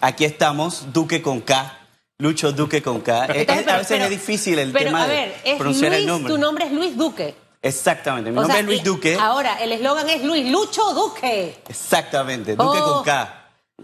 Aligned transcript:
aquí 0.00 0.24
estamos, 0.24 0.92
Duque 0.92 1.22
con 1.22 1.40
K. 1.40 1.74
Lucho 2.18 2.50
Duque 2.52 2.82
con 2.82 3.00
K. 3.00 3.26
Eh, 3.26 3.40
Entonces, 3.40 3.42
eh, 3.42 3.46
pero- 3.64 3.72
a 3.72 3.78
veces 3.78 3.88
pero- 3.88 4.04
es 4.04 4.10
difícil 4.10 4.58
el 4.58 4.72
pero, 4.72 4.86
tema 4.86 5.04
a 5.04 5.06
ver, 5.06 5.28
de 5.44 5.50
es 5.52 5.56
pronunciar 5.56 5.90
Luis, 5.92 6.00
el 6.00 6.06
nombre. 6.08 6.32
tu 6.34 6.38
nombre 6.40 6.64
es 6.66 6.72
Luis 6.72 6.96
Duque. 6.96 7.34
Exactamente, 7.62 8.30
mi 8.30 8.36
O 8.38 8.40
nombre 8.40 8.54
sea, 8.54 8.60
es 8.60 8.66
Luis 8.66 8.82
Duque. 8.84 9.16
Ahora, 9.20 9.62
el 9.62 9.72
eslogan 9.72 10.08
es 10.08 10.22
Luis 10.24 10.50
Lucho 10.50 10.92
Duque. 10.94 11.56
Exactamente, 11.68 12.56
Duque 12.56 12.78
Oh. 12.80 12.94
con 12.94 13.04
K. 13.04 13.34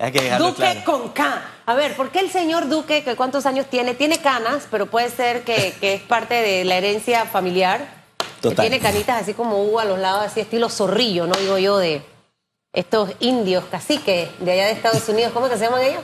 Hay 0.00 0.10
que 0.10 0.30
Duque 0.36 0.54
claro. 0.56 0.80
con 0.84 1.08
K. 1.10 1.42
A 1.66 1.74
ver, 1.74 1.94
¿por 1.96 2.10
qué 2.10 2.18
el 2.20 2.30
señor 2.30 2.68
Duque, 2.68 3.04
que 3.04 3.14
cuántos 3.14 3.46
años 3.46 3.66
tiene? 3.70 3.94
Tiene 3.94 4.18
canas, 4.18 4.66
pero 4.70 4.86
puede 4.86 5.08
ser 5.10 5.44
que, 5.44 5.72
que 5.80 5.94
es 5.94 6.02
parte 6.02 6.34
de 6.34 6.64
la 6.64 6.74
herencia 6.76 7.26
familiar. 7.26 8.02
Que 8.42 8.50
Total. 8.50 8.64
tiene 8.68 8.80
canitas 8.80 9.22
así 9.22 9.32
como 9.34 9.62
U 9.62 9.78
a 9.78 9.84
los 9.84 9.98
lados, 9.98 10.24
así 10.26 10.40
estilo 10.40 10.68
zorrillo, 10.68 11.26
¿no? 11.26 11.34
Digo 11.36 11.56
yo, 11.58 11.78
de 11.78 12.02
estos 12.74 13.10
indios 13.20 13.64
caciques 13.70 14.28
de 14.40 14.52
allá 14.52 14.66
de 14.66 14.72
Estados 14.72 15.08
Unidos. 15.08 15.32
¿Cómo 15.32 15.48
que 15.48 15.56
se 15.56 15.64
llaman 15.64 15.80
ellos? 15.82 16.02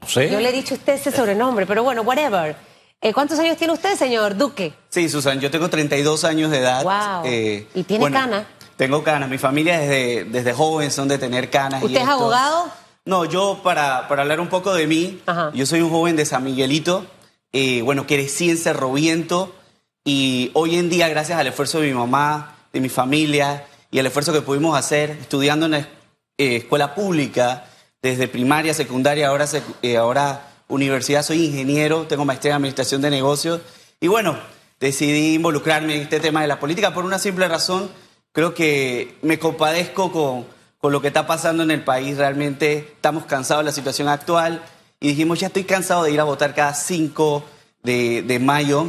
No 0.00 0.06
sé. 0.08 0.30
Yo 0.30 0.38
le 0.38 0.48
he 0.50 0.52
dicho 0.52 0.74
a 0.74 0.78
usted 0.78 0.92
ese 0.94 1.10
sobrenombre, 1.10 1.66
pero 1.66 1.82
bueno, 1.82 2.02
whatever. 2.02 2.54
Eh, 3.00 3.12
¿Cuántos 3.12 3.38
años 3.38 3.56
tiene 3.56 3.72
usted, 3.72 3.96
señor 3.96 4.36
Duque? 4.36 4.72
Sí, 4.90 5.08
Susan, 5.08 5.40
yo 5.40 5.50
tengo 5.50 5.68
32 5.70 6.22
años 6.24 6.50
de 6.50 6.58
edad. 6.58 6.82
Eh, 7.24 7.66
Wow. 7.74 7.80
¿Y 7.80 7.84
tiene 7.84 8.10
canas? 8.10 8.44
Tengo 8.76 9.02
canas. 9.02 9.28
Mi 9.28 9.38
familia 9.38 9.78
desde, 9.78 10.24
desde 10.24 10.52
joven 10.52 10.90
son 10.90 11.08
de 11.08 11.18
tener 11.18 11.50
canas. 11.50 11.82
y 11.82 11.86
¿Usted 11.86 11.96
es 11.98 12.02
esto. 12.02 12.14
abogado? 12.14 12.70
No, 13.06 13.24
yo 13.24 13.60
para, 13.62 14.06
para 14.08 14.22
hablar 14.22 14.40
un 14.40 14.48
poco 14.48 14.74
de 14.74 14.86
mí, 14.86 15.20
Ajá. 15.26 15.50
yo 15.54 15.64
soy 15.66 15.80
un 15.80 15.90
joven 15.90 16.16
de 16.16 16.26
San 16.26 16.44
Miguelito, 16.44 17.06
eh, 17.52 17.80
bueno, 17.82 18.06
crecí 18.06 18.50
en 18.50 18.58
Cerro 18.58 18.92
Viento 18.92 19.54
y 20.04 20.50
hoy 20.52 20.76
en 20.76 20.90
día, 20.90 21.08
gracias 21.08 21.38
al 21.38 21.46
esfuerzo 21.46 21.80
de 21.80 21.88
mi 21.88 21.94
mamá, 21.94 22.56
de 22.72 22.80
mi 22.80 22.90
familia 22.90 23.64
y 23.90 23.98
el 23.98 24.06
esfuerzo 24.06 24.32
que 24.32 24.42
pudimos 24.42 24.78
hacer 24.78 25.10
estudiando 25.10 25.66
en 25.66 25.72
la 25.72 25.78
eh, 26.38 26.56
escuela 26.56 26.94
pública, 26.94 27.66
desde 28.02 28.28
primaria, 28.28 28.72
secundaria, 28.74 29.28
ahora, 29.28 29.46
sec- 29.46 29.62
eh, 29.82 29.96
ahora 29.96 30.46
universidad, 30.68 31.22
soy 31.22 31.44
ingeniero, 31.44 32.06
tengo 32.06 32.24
maestría 32.24 32.52
en 32.52 32.56
administración 32.56 33.02
de 33.02 33.10
negocios. 33.10 33.60
Y 34.00 34.06
bueno, 34.08 34.38
decidí 34.78 35.34
involucrarme 35.34 35.96
en 35.96 36.02
este 36.02 36.20
tema 36.20 36.40
de 36.42 36.48
la 36.48 36.58
política 36.60 36.94
por 36.94 37.04
una 37.04 37.18
simple 37.18 37.46
razón, 37.48 37.90
creo 38.32 38.54
que 38.54 39.16
me 39.22 39.38
compadezco 39.38 40.12
con, 40.12 40.46
con 40.78 40.92
lo 40.92 41.02
que 41.02 41.08
está 41.08 41.26
pasando 41.26 41.62
en 41.62 41.70
el 41.72 41.82
país, 41.84 42.16
realmente 42.16 42.78
estamos 42.94 43.26
cansados 43.26 43.62
de 43.64 43.70
la 43.70 43.72
situación 43.74 44.08
actual 44.08 44.62
y 45.00 45.08
dijimos, 45.08 45.40
ya 45.40 45.48
estoy 45.48 45.64
cansado 45.64 46.04
de 46.04 46.12
ir 46.12 46.20
a 46.20 46.24
votar 46.24 46.54
cada 46.54 46.72
5 46.74 47.44
de, 47.82 48.22
de 48.22 48.38
mayo 48.38 48.86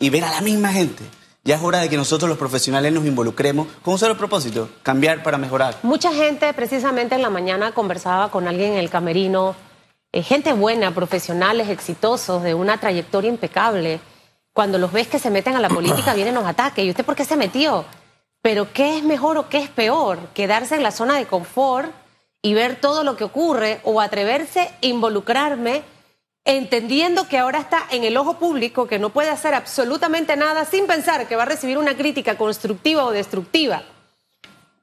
y 0.00 0.10
ver 0.10 0.24
a 0.24 0.30
la 0.30 0.40
misma 0.40 0.72
gente. 0.72 1.04
Ya 1.44 1.56
es 1.56 1.62
hora 1.62 1.80
de 1.80 1.88
que 1.88 1.96
nosotros 1.96 2.28
los 2.28 2.38
profesionales 2.38 2.92
nos 2.92 3.04
involucremos 3.04 3.66
con 3.82 3.94
un 3.94 3.98
solo 3.98 4.16
propósito, 4.16 4.68
cambiar 4.84 5.24
para 5.24 5.38
mejorar. 5.38 5.74
Mucha 5.82 6.12
gente, 6.14 6.52
precisamente 6.54 7.16
en 7.16 7.22
la 7.22 7.30
mañana, 7.30 7.72
conversaba 7.72 8.30
con 8.30 8.46
alguien 8.46 8.74
en 8.74 8.78
el 8.78 8.90
camerino, 8.90 9.56
eh, 10.12 10.22
gente 10.22 10.52
buena, 10.52 10.94
profesionales, 10.94 11.68
exitosos, 11.68 12.44
de 12.44 12.54
una 12.54 12.78
trayectoria 12.78 13.28
impecable. 13.28 13.98
Cuando 14.52 14.78
los 14.78 14.92
ves 14.92 15.08
que 15.08 15.18
se 15.18 15.30
meten 15.30 15.56
a 15.56 15.60
la 15.60 15.68
política, 15.68 16.14
vienen 16.14 16.34
los 16.34 16.46
ataques. 16.46 16.84
¿Y 16.84 16.90
usted 16.90 17.04
por 17.04 17.16
qué 17.16 17.24
se 17.24 17.36
metió? 17.36 17.86
Pero 18.40 18.72
¿qué 18.72 18.98
es 18.98 19.02
mejor 19.02 19.36
o 19.36 19.48
qué 19.48 19.58
es 19.58 19.68
peor? 19.68 20.20
Quedarse 20.34 20.76
en 20.76 20.84
la 20.84 20.92
zona 20.92 21.16
de 21.16 21.26
confort 21.26 21.90
y 22.40 22.54
ver 22.54 22.76
todo 22.76 23.02
lo 23.02 23.16
que 23.16 23.24
ocurre 23.24 23.80
o 23.82 24.00
atreverse 24.00 24.60
a 24.60 24.70
involucrarme 24.82 25.82
entendiendo 26.44 27.28
que 27.28 27.38
ahora 27.38 27.60
está 27.60 27.86
en 27.90 28.04
el 28.04 28.16
ojo 28.16 28.38
público, 28.38 28.86
que 28.86 28.98
no 28.98 29.10
puede 29.10 29.30
hacer 29.30 29.54
absolutamente 29.54 30.36
nada 30.36 30.64
sin 30.64 30.86
pensar 30.86 31.28
que 31.28 31.36
va 31.36 31.42
a 31.42 31.46
recibir 31.46 31.78
una 31.78 31.96
crítica 31.96 32.36
constructiva 32.36 33.04
o 33.04 33.12
destructiva. 33.12 33.82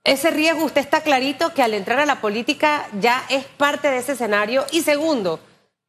Ese 0.04 0.32
riesgo 0.32 0.64
usted 0.64 0.82
está 0.82 1.02
clarito 1.02 1.54
que 1.54 1.62
al 1.62 1.74
entrar 1.74 2.00
a 2.00 2.06
la 2.06 2.22
política 2.22 2.88
ya 3.00 3.24
es 3.30 3.44
parte 3.46 3.92
de 3.92 3.98
ese 3.98 4.14
escenario. 4.14 4.66
Y 4.72 4.82
segundo, 4.82 5.40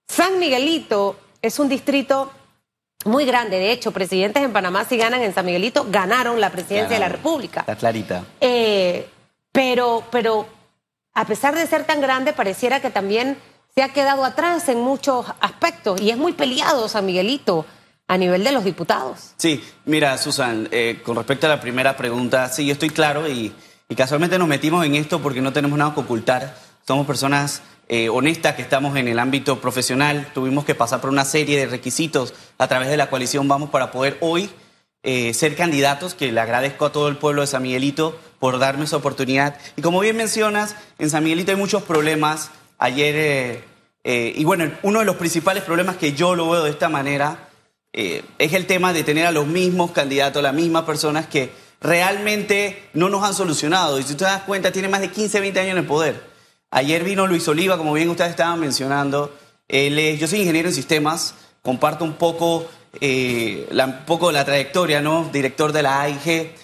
San 0.09 0.39
Miguelito 0.41 1.17
es 1.41 1.59
un 1.59 1.69
distrito 1.69 2.33
muy 3.05 3.25
grande. 3.25 3.59
De 3.59 3.71
hecho, 3.71 3.93
presidentes 3.93 4.43
en 4.43 4.53
Panamá 4.53 4.85
si 4.85 4.97
ganan 4.97 5.23
en 5.23 5.33
San 5.33 5.47
Miguelito, 5.47 5.87
ganaron 5.89 6.41
la 6.41 6.51
presidencia 6.51 6.97
de 6.97 7.01
la. 7.01 7.09
República. 7.09 7.61
Está 7.61 7.77
clarita. 7.77 8.25
Eh, 8.41 9.09
pero, 9.53 10.05
pero 10.11 10.47
a 11.15 11.25
pesar 11.25 11.55
de 11.55 11.67
ser 11.67 11.85
tan 11.85 12.01
grande, 12.01 12.33
pareciera 12.33 12.81
que 12.81 12.91
también 12.91 13.39
se 13.75 13.83
ha 13.83 13.93
quedado 13.93 14.25
atrás 14.25 14.69
en 14.69 14.81
muchos 14.81 15.27
aspectos 15.41 16.01
y 16.01 16.11
es 16.11 16.17
muy 16.17 16.33
peleado 16.33 16.89
San 16.89 17.07
Miguelito 17.07 17.67
a 18.09 18.19
nivel 18.19 18.43
de 18.43 18.51
los 18.51 18.65
diputados. 18.65 19.35
Sí, 19.37 19.63
mira, 19.85 20.19
Susan, 20.19 20.69
eh, 20.73 21.01
con 21.05 21.17
respecto 21.17 21.47
a 21.47 21.51
la 21.51 21.61
primera 21.61 21.97
pregunta, 21.97 22.49
sí, 22.49 22.67
yo 22.67 22.73
estoy 22.73 22.91
claro 22.91 23.29
y, 23.29 23.55
casualmente 23.97 24.39
nos 24.39 24.49
metimos 24.49 24.85
en 24.85 24.95
esto 24.95 25.21
porque 25.21 25.41
no 25.41 25.53
tenemos 25.53 25.79
nada 25.79 25.95
que 25.95 26.01
ocultar. 26.01 26.57
Somos 26.87 27.07
personas 27.07 27.63
eh, 27.89 28.09
honestas 28.09 28.55
que 28.55 28.63
estamos 28.63 28.97
en 28.97 29.09
el 29.09 29.19
ámbito 29.19 29.61
profesional. 29.61 30.29
Tuvimos 30.35 30.65
que 30.65 30.75
pasar 30.75 31.01
por 31.01 31.11
una 31.11 31.25
serie 31.25 31.59
de 31.59 31.67
requisitos 31.67 32.35
a 32.59 32.69
través 32.69 32.89
de 32.89 32.97
la 32.97 33.11
coalición 33.11 33.47
Vamos 33.49 33.71
para 33.71 33.91
poder 33.91 34.17
hoy 34.21 34.51
eh, 35.03 35.33
ser 35.33 35.57
candidatos, 35.57 36.15
que 36.15 36.31
le 36.31 36.41
agradezco 36.41 36.85
a 36.85 36.93
todo 36.93 37.09
el 37.09 37.17
pueblo 37.17 37.41
de 37.41 37.47
San 37.47 37.63
Miguelito 37.63 38.19
por 38.39 38.59
darme 38.59 38.85
esa 38.85 38.97
oportunidad. 38.97 39.57
Y 39.77 39.83
como 39.83 40.01
bien 40.01 40.17
mencionas, 40.17 40.77
en 40.99 41.11
San 41.11 41.25
Miguelito 41.25 41.53
hay 41.53 41.57
muchos 41.57 41.83
problemas. 41.85 42.51
Ayer, 42.83 43.15
eh, 43.15 43.65
eh, 44.05 44.33
y 44.35 44.43
bueno, 44.45 44.73
uno 44.83 45.01
de 45.01 45.05
los 45.05 45.17
principales 45.17 45.63
problemas 45.63 45.97
que 45.97 46.15
yo 46.15 46.35
lo 46.35 46.49
veo 46.49 46.65
de 46.65 46.71
esta 46.71 46.89
manera 46.89 47.51
eh, 47.93 48.25
es 48.39 48.55
el 48.55 48.67
tema 48.67 48.95
de 48.95 49.05
tener 49.05 49.27
a 49.27 49.33
los 49.33 49.47
mismos 49.47 49.91
candidatos, 49.91 50.43
las 50.43 50.55
mismas 50.55 50.85
personas 50.85 51.27
que 51.27 51.51
realmente 51.83 52.89
no 52.95 53.11
nos 53.11 53.23
han 53.23 53.35
solucionado. 53.35 53.99
Y 53.99 54.03
si 54.03 54.15
te 54.15 54.25
das 54.25 54.45
cuenta, 54.45 54.73
tiene 54.73 54.89
más 54.89 55.03
de 55.03 55.11
15, 55.11 55.41
20 55.41 55.61
años 55.61 55.73
en 55.73 55.79
el 55.79 55.85
poder. 55.87 56.23
Ayer 56.71 57.05
vino 57.05 57.27
Luis 57.27 57.47
Oliva, 57.49 57.77
como 57.77 57.93
bien 57.93 58.09
ustedes 58.09 58.31
estaban 58.31 58.59
mencionando. 58.59 59.31
Él 59.69 59.99
es- 59.99 60.19
yo 60.19 60.27
soy 60.27 60.41
ingeniero 60.41 60.69
en 60.71 60.75
sistemas, 60.75 61.35
comparto 61.61 62.05
un 62.07 62.15
poco, 62.15 62.67
la, 63.03 63.85
un 63.87 64.05
poco 64.07 64.33
la 64.33 64.47
trayectoria, 64.47 65.03
¿no? 65.03 65.29
Director 65.31 65.73
de 65.73 65.83
la 65.83 66.01
AIG. 66.01 66.55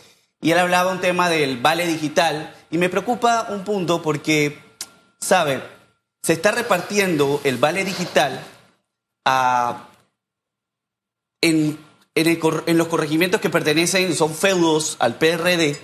Y 0.40 0.50
él 0.50 0.58
hablaba 0.58 0.92
un 0.92 1.00
tema 1.02 1.28
del 1.28 1.58
vale 1.58 1.86
digital. 1.86 2.54
Y 2.70 2.78
me 2.78 2.88
preocupa 2.88 3.48
un 3.50 3.64
punto 3.64 4.00
porque, 4.00 4.58
¿sabe? 5.20 5.75
Se 6.26 6.32
está 6.32 6.50
repartiendo 6.50 7.40
el 7.44 7.56
vale 7.56 7.84
digital 7.84 8.42
en, 11.40 11.78
en 12.16 12.78
los 12.78 12.88
corregimientos 12.88 13.40
que 13.40 13.48
pertenecen, 13.48 14.12
son 14.12 14.34
feudos 14.34 14.96
al 14.98 15.18
PRD. 15.18 15.80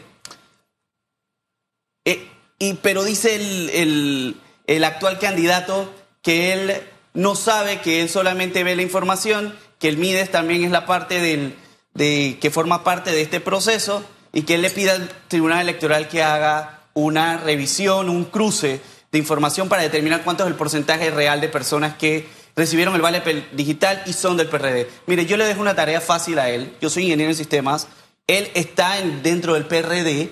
Eh, 2.05 2.29
y, 2.59 2.75
pero 2.75 3.05
dice 3.05 3.37
el, 3.37 3.71
el- 3.71 4.41
el 4.67 4.83
actual 4.83 5.21
candidato 5.21 5.95
que 6.23 6.53
él 6.53 6.83
no 7.15 7.37
sabe, 7.37 7.81
que 7.81 8.01
él 8.03 8.09
solamente 8.09 8.65
ve 8.65 8.75
la 8.75 8.83
información, 8.83 9.57
que 9.79 9.89
el 9.91 9.97
MIDES 9.97 10.33
también 10.33 10.65
es 10.65 10.73
la 10.73 10.87
parte 10.87 11.21
del, 11.21 11.55
de, 11.95 12.37
que 12.41 12.51
forma 12.51 12.83
parte 12.83 13.13
de 13.13 13.23
este 13.23 13.39
proceso 13.39 14.05
y 14.33 14.43
que 14.43 14.55
él 14.57 14.63
le 14.63 14.71
pida 14.71 14.95
al 14.95 15.09
Tribunal 15.29 15.61
Electoral 15.61 16.09
que 16.09 16.25
haga 16.25 16.81
una 16.95 17.37
revisión, 17.37 18.09
un 18.09 18.25
cruce 18.25 18.81
de 19.13 19.19
información 19.19 19.69
para 19.69 19.83
determinar 19.83 20.25
cuánto 20.25 20.43
es 20.43 20.49
el 20.51 20.57
porcentaje 20.57 21.11
real 21.11 21.41
de 21.41 21.49
personas 21.49 21.95
que 21.97 22.27
recibieron 22.57 22.95
el 22.95 23.03
vale 23.03 23.23
digital 23.53 24.03
y 24.07 24.15
son 24.15 24.37
del 24.39 24.49
PRD. 24.49 24.89
Mire, 25.07 25.27
yo 25.27 25.37
le 25.37 25.45
dejo 25.47 25.61
una 25.61 25.75
tarea 25.75 26.01
fácil 26.01 26.39
a 26.39 26.49
él. 26.49 26.75
Yo 26.81 26.89
soy 26.91 27.05
ingeniero 27.05 27.31
en 27.31 27.37
sistemas. 27.37 27.89
Él 28.27 28.51
está 28.55 28.99
en- 28.99 29.23
dentro 29.23 29.55
del 29.55 29.67
PRD 29.67 30.31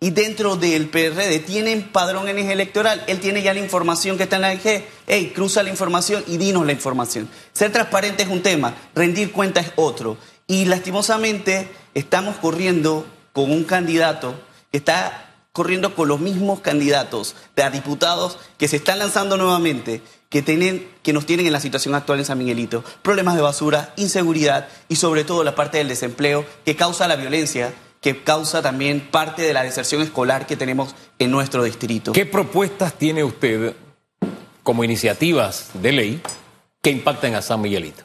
y 0.00 0.10
dentro 0.10 0.56
del 0.56 0.88
PRD 0.88 1.40
tienen 1.40 1.82
padrón 1.82 2.28
eje 2.28 2.52
electoral. 2.52 3.02
Él 3.08 3.18
tiene 3.20 3.42
ya 3.42 3.54
la 3.54 3.60
información 3.60 4.16
que 4.16 4.24
está 4.24 4.36
en 4.36 4.42
la 4.42 4.52
EG. 4.52 4.84
Hey, 5.06 5.32
cruza 5.34 5.62
la 5.64 5.70
información 5.70 6.22
y 6.28 6.36
dinos 6.36 6.64
la 6.64 6.72
información. 6.72 7.28
Ser 7.52 7.72
transparente 7.72 8.22
es 8.22 8.28
un 8.28 8.42
tema, 8.42 8.74
rendir 8.94 9.32
cuenta 9.32 9.60
es 9.60 9.72
otro. 9.76 10.16
Y 10.46 10.64
lastimosamente 10.66 11.68
estamos 11.94 12.36
corriendo 12.36 13.06
con 13.32 13.50
un 13.50 13.64
candidato 13.64 14.34
que 14.70 14.78
está 14.78 15.31
corriendo 15.52 15.94
con 15.94 16.08
los 16.08 16.18
mismos 16.18 16.60
candidatos 16.60 17.36
de 17.54 17.62
a 17.62 17.70
diputados 17.70 18.38
que 18.58 18.68
se 18.68 18.76
están 18.76 18.98
lanzando 18.98 19.36
nuevamente, 19.36 20.00
que, 20.30 20.40
tienen, 20.40 20.88
que 21.02 21.12
nos 21.12 21.26
tienen 21.26 21.46
en 21.46 21.52
la 21.52 21.60
situación 21.60 21.94
actual 21.94 22.18
en 22.18 22.24
San 22.24 22.38
Miguelito. 22.38 22.82
Problemas 23.02 23.36
de 23.36 23.42
basura, 23.42 23.92
inseguridad 23.96 24.68
y 24.88 24.96
sobre 24.96 25.24
todo 25.24 25.44
la 25.44 25.54
parte 25.54 25.78
del 25.78 25.88
desempleo 25.88 26.46
que 26.64 26.74
causa 26.74 27.06
la 27.06 27.16
violencia, 27.16 27.74
que 28.00 28.22
causa 28.24 28.62
también 28.62 29.08
parte 29.10 29.42
de 29.42 29.52
la 29.52 29.62
deserción 29.62 30.00
escolar 30.00 30.46
que 30.46 30.56
tenemos 30.56 30.94
en 31.18 31.30
nuestro 31.30 31.62
distrito. 31.62 32.12
¿Qué 32.12 32.24
propuestas 32.24 32.94
tiene 32.94 33.22
usted 33.22 33.76
como 34.62 34.84
iniciativas 34.84 35.68
de 35.74 35.92
ley 35.92 36.22
que 36.80 36.90
impacten 36.90 37.34
a 37.34 37.42
San 37.42 37.60
Miguelito? 37.60 38.02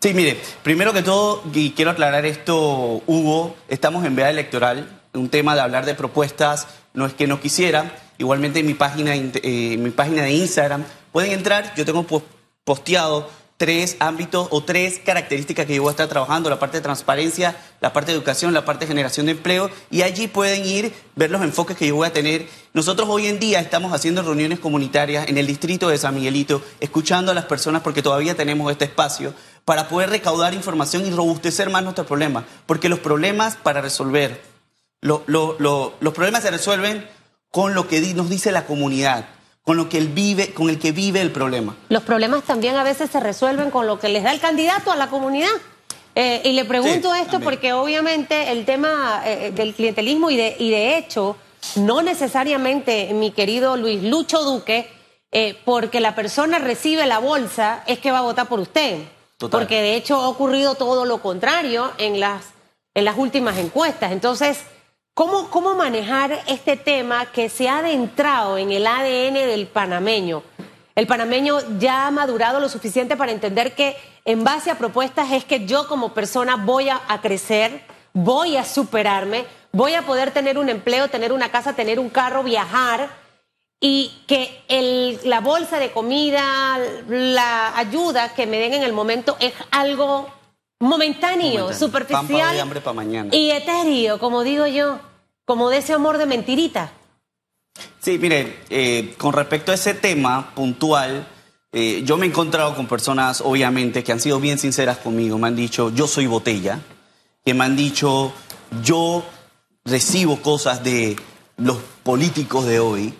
Sí, 0.00 0.14
mire, 0.14 0.38
primero 0.62 0.92
que 0.92 1.02
todo, 1.02 1.42
y 1.52 1.70
quiero 1.70 1.90
aclarar 1.90 2.24
esto, 2.26 3.02
Hugo, 3.06 3.56
estamos 3.68 4.04
en 4.04 4.14
veda 4.14 4.30
electoral, 4.30 5.00
un 5.14 5.30
tema 5.30 5.54
de 5.54 5.62
hablar 5.62 5.86
de 5.86 5.94
propuestas, 5.94 6.66
no 6.94 7.06
es 7.06 7.12
que 7.12 7.26
no 7.26 7.40
quisiera, 7.40 7.94
igualmente 8.18 8.60
en 8.60 8.66
mi 8.66 8.74
página, 8.74 9.14
in- 9.14 9.32
eh, 9.42 9.76
mi 9.78 9.90
página 9.90 10.22
de 10.22 10.32
Instagram 10.32 10.84
pueden 11.12 11.32
entrar, 11.32 11.74
yo 11.76 11.84
tengo 11.84 12.04
pos- 12.04 12.22
posteado 12.64 13.28
tres 13.56 13.96
ámbitos 14.00 14.48
o 14.50 14.64
tres 14.64 14.98
características 15.04 15.64
que 15.66 15.76
yo 15.76 15.82
voy 15.82 15.90
a 15.90 15.92
estar 15.92 16.08
trabajando, 16.08 16.50
la 16.50 16.58
parte 16.58 16.78
de 16.78 16.82
transparencia, 16.82 17.54
la 17.80 17.92
parte 17.92 18.10
de 18.10 18.18
educación, 18.18 18.52
la 18.52 18.64
parte 18.64 18.84
de 18.84 18.88
generación 18.88 19.26
de 19.26 19.32
empleo, 19.32 19.70
y 19.92 20.02
allí 20.02 20.26
pueden 20.26 20.66
ir, 20.66 20.92
ver 21.14 21.30
los 21.30 21.40
enfoques 21.40 21.76
que 21.76 21.86
yo 21.86 21.94
voy 21.94 22.08
a 22.08 22.12
tener. 22.12 22.48
Nosotros 22.72 23.08
hoy 23.08 23.28
en 23.28 23.38
día 23.38 23.60
estamos 23.60 23.92
haciendo 23.92 24.22
reuniones 24.22 24.58
comunitarias 24.58 25.28
en 25.28 25.38
el 25.38 25.46
distrito 25.46 25.88
de 25.88 25.98
San 25.98 26.16
Miguelito, 26.16 26.62
escuchando 26.80 27.30
a 27.30 27.34
las 27.34 27.44
personas 27.44 27.82
porque 27.82 28.02
todavía 28.02 28.34
tenemos 28.34 28.70
este 28.72 28.86
espacio 28.86 29.32
para 29.64 29.88
poder 29.88 30.10
recaudar 30.10 30.52
información 30.52 31.06
y 31.06 31.10
robustecer 31.10 31.70
más 31.70 31.84
nuestros 31.84 32.08
problemas, 32.08 32.44
porque 32.66 32.88
los 32.88 32.98
problemas 32.98 33.54
para 33.56 33.80
resolver, 33.80 34.42
los 35.04 36.14
problemas 36.14 36.42
se 36.42 36.50
resuelven 36.50 37.08
con 37.50 37.74
lo 37.74 37.86
que 37.86 38.00
nos 38.14 38.28
dice 38.28 38.50
la 38.50 38.66
comunidad 38.66 39.26
con 39.64 39.78
lo 39.78 39.88
que 39.88 39.96
él 39.98 40.08
vive, 40.08 40.52
con 40.52 40.68
el 40.68 40.78
que 40.78 40.92
vive 40.92 41.22
el 41.22 41.32
problema. 41.32 41.74
Los 41.88 42.02
problemas 42.02 42.44
también 42.44 42.76
a 42.76 42.84
veces 42.84 43.10
se 43.10 43.18
resuelven 43.18 43.70
con 43.70 43.86
lo 43.86 43.98
que 43.98 44.08
les 44.10 44.22
da 44.22 44.30
el 44.30 44.40
candidato 44.40 44.92
a 44.92 44.96
la 44.96 45.08
comunidad. 45.08 45.50
Eh, 46.14 46.42
y 46.44 46.52
le 46.52 46.64
pregunto 46.64 47.12
esto 47.14 47.40
porque 47.40 47.72
obviamente 47.72 48.52
el 48.52 48.64
tema 48.64 49.22
eh, 49.24 49.50
del 49.52 49.74
clientelismo 49.74 50.30
y 50.30 50.36
de, 50.36 50.54
y 50.58 50.70
de 50.70 50.96
hecho, 50.96 51.36
no 51.76 52.02
necesariamente, 52.02 53.12
mi 53.14 53.32
querido 53.32 53.76
Luis 53.76 54.02
Lucho 54.02 54.44
Duque, 54.44 54.88
eh, 55.32 55.58
porque 55.64 55.98
la 55.98 56.14
persona 56.14 56.58
recibe 56.58 57.06
la 57.06 57.18
bolsa, 57.18 57.82
es 57.86 57.98
que 57.98 58.12
va 58.12 58.18
a 58.18 58.22
votar 58.22 58.46
por 58.46 58.60
usted. 58.60 58.98
Porque 59.50 59.82
de 59.82 59.96
hecho 59.96 60.16
ha 60.16 60.28
ocurrido 60.28 60.74
todo 60.74 61.04
lo 61.04 61.20
contrario 61.20 61.90
en 61.98 62.20
las, 62.20 62.44
en 62.94 63.04
las 63.04 63.18
últimas 63.18 63.58
encuestas. 63.58 64.12
Entonces, 64.12 64.58
¿Cómo, 65.14 65.48
¿Cómo 65.48 65.76
manejar 65.76 66.42
este 66.48 66.76
tema 66.76 67.26
que 67.26 67.48
se 67.48 67.68
ha 67.68 67.78
adentrado 67.78 68.58
en 68.58 68.72
el 68.72 68.84
ADN 68.84 69.34
del 69.34 69.68
panameño? 69.68 70.42
El 70.96 71.06
panameño 71.06 71.78
ya 71.78 72.08
ha 72.08 72.10
madurado 72.10 72.58
lo 72.58 72.68
suficiente 72.68 73.16
para 73.16 73.30
entender 73.30 73.76
que 73.76 73.96
en 74.24 74.42
base 74.42 74.72
a 74.72 74.76
propuestas 74.76 75.30
es 75.30 75.44
que 75.44 75.66
yo 75.66 75.86
como 75.86 76.14
persona 76.14 76.56
voy 76.56 76.88
a, 76.88 77.00
crecer, 77.22 77.82
voy 78.12 78.56
a 78.56 78.64
superarme, 78.64 79.44
voy 79.70 79.94
a 79.94 80.02
poder 80.02 80.32
tener 80.32 80.58
un 80.58 80.68
empleo, 80.68 81.06
tener 81.06 81.32
una 81.32 81.48
casa, 81.48 81.76
tener 81.76 82.00
un 82.00 82.10
carro, 82.10 82.42
viajar 82.42 83.08
y 83.78 84.20
que 84.26 84.64
el, 84.66 85.20
la 85.22 85.38
bolsa 85.38 85.78
de 85.78 85.92
comida, 85.92 86.76
la 87.06 87.78
ayuda 87.78 88.34
que 88.34 88.48
me 88.48 88.58
den 88.58 88.74
en 88.74 88.82
el 88.82 88.92
momento 88.92 89.36
es 89.38 89.54
algo 89.70 90.28
momentáneo, 90.80 91.72
superficial 91.72 92.56
y 93.32 93.50
etéreo, 93.50 94.18
como 94.18 94.42
digo 94.42 94.66
yo, 94.66 94.98
como 95.44 95.70
de 95.70 95.78
ese 95.78 95.92
amor 95.92 96.18
de 96.18 96.26
mentirita. 96.26 96.92
Sí, 98.00 98.18
mire, 98.18 98.60
eh, 98.70 99.14
con 99.18 99.32
respecto 99.32 99.72
a 99.72 99.74
ese 99.74 99.94
tema 99.94 100.54
puntual, 100.54 101.26
eh, 101.72 102.02
yo 102.04 102.16
me 102.16 102.26
he 102.26 102.28
encontrado 102.28 102.74
con 102.76 102.86
personas, 102.86 103.40
obviamente, 103.40 104.04
que 104.04 104.12
han 104.12 104.20
sido 104.20 104.38
bien 104.38 104.58
sinceras 104.58 104.98
conmigo. 104.98 105.38
Me 105.38 105.48
han 105.48 105.56
dicho, 105.56 105.90
yo 105.90 106.06
soy 106.06 106.26
botella. 106.26 106.80
Que 107.44 107.52
me 107.52 107.64
han 107.64 107.76
dicho, 107.76 108.32
yo 108.82 109.24
recibo 109.84 110.40
cosas 110.40 110.84
de 110.84 111.16
los 111.56 111.78
políticos 112.02 112.64
de 112.66 112.80
hoy 112.80 113.14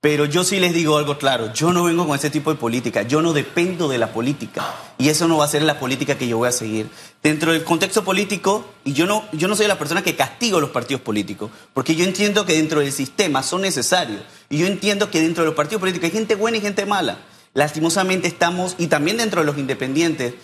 pero 0.00 0.24
yo 0.24 0.44
sí 0.44 0.60
les 0.60 0.72
digo 0.72 0.96
algo 0.96 1.18
claro, 1.18 1.52
yo 1.52 1.72
no 1.72 1.84
vengo 1.84 2.06
con 2.06 2.16
ese 2.16 2.30
tipo 2.30 2.50
de 2.50 2.58
política, 2.58 3.02
yo 3.02 3.20
no 3.20 3.34
dependo 3.34 3.86
de 3.86 3.98
la 3.98 4.12
política 4.12 4.74
y 4.96 5.10
eso 5.10 5.28
no 5.28 5.36
va 5.36 5.44
a 5.44 5.48
ser 5.48 5.62
la 5.62 5.78
política 5.78 6.16
que 6.16 6.26
yo 6.26 6.38
voy 6.38 6.48
a 6.48 6.52
seguir. 6.52 6.88
Dentro 7.22 7.52
del 7.52 7.64
contexto 7.64 8.02
político, 8.02 8.64
y 8.82 8.94
yo 8.94 9.06
no, 9.06 9.24
yo 9.32 9.46
no 9.46 9.56
soy 9.56 9.66
la 9.66 9.78
persona 9.78 10.02
que 10.02 10.16
castigo 10.16 10.58
los 10.58 10.70
partidos 10.70 11.02
políticos, 11.02 11.50
porque 11.74 11.96
yo 11.96 12.04
entiendo 12.04 12.46
que 12.46 12.54
dentro 12.54 12.80
del 12.80 12.92
sistema 12.92 13.42
son 13.42 13.60
necesarios 13.60 14.22
y 14.48 14.56
yo 14.56 14.66
entiendo 14.66 15.10
que 15.10 15.20
dentro 15.20 15.42
de 15.42 15.48
los 15.48 15.56
partidos 15.56 15.80
políticos 15.80 16.06
hay 16.06 16.12
gente 16.12 16.34
buena 16.34 16.56
y 16.56 16.62
gente 16.62 16.86
mala. 16.86 17.18
Lastimosamente 17.52 18.26
estamos, 18.26 18.76
y 18.78 18.86
también 18.86 19.18
dentro 19.18 19.40
de 19.40 19.46
los 19.46 19.58
independientes, 19.58 20.34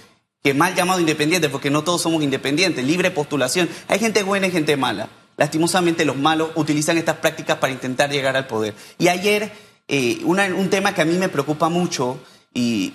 que 0.43 0.53
mal 0.53 0.75
llamado 0.75 1.00
independientes, 1.00 1.50
porque 1.50 1.70
no 1.70 1.82
todos 1.82 2.03
somos 2.03 2.23
independientes, 2.23 2.85
libre 2.85 3.11
postulación, 3.11 3.70
hay 3.88 3.99
gente 4.00 4.23
buena 4.23 4.49
y 4.49 4.50
gente 4.50 4.76
mala. 4.76 5.08
Lastimosamente 5.36 6.04
los 6.04 6.16
malos 6.16 6.50
utilizan 6.54 6.96
estas 6.96 7.16
prácticas 7.16 7.58
para 7.58 7.72
intentar 7.72 8.10
llegar 8.10 8.36
al 8.36 8.46
poder. 8.46 8.74
Y 8.98 9.08
ayer, 9.08 9.52
eh, 9.88 10.20
un 10.24 10.70
tema 10.70 10.94
que 10.94 11.02
a 11.02 11.04
mí 11.04 11.16
me 11.16 11.28
preocupa 11.28 11.68
mucho 11.68 12.18
y, 12.54 12.94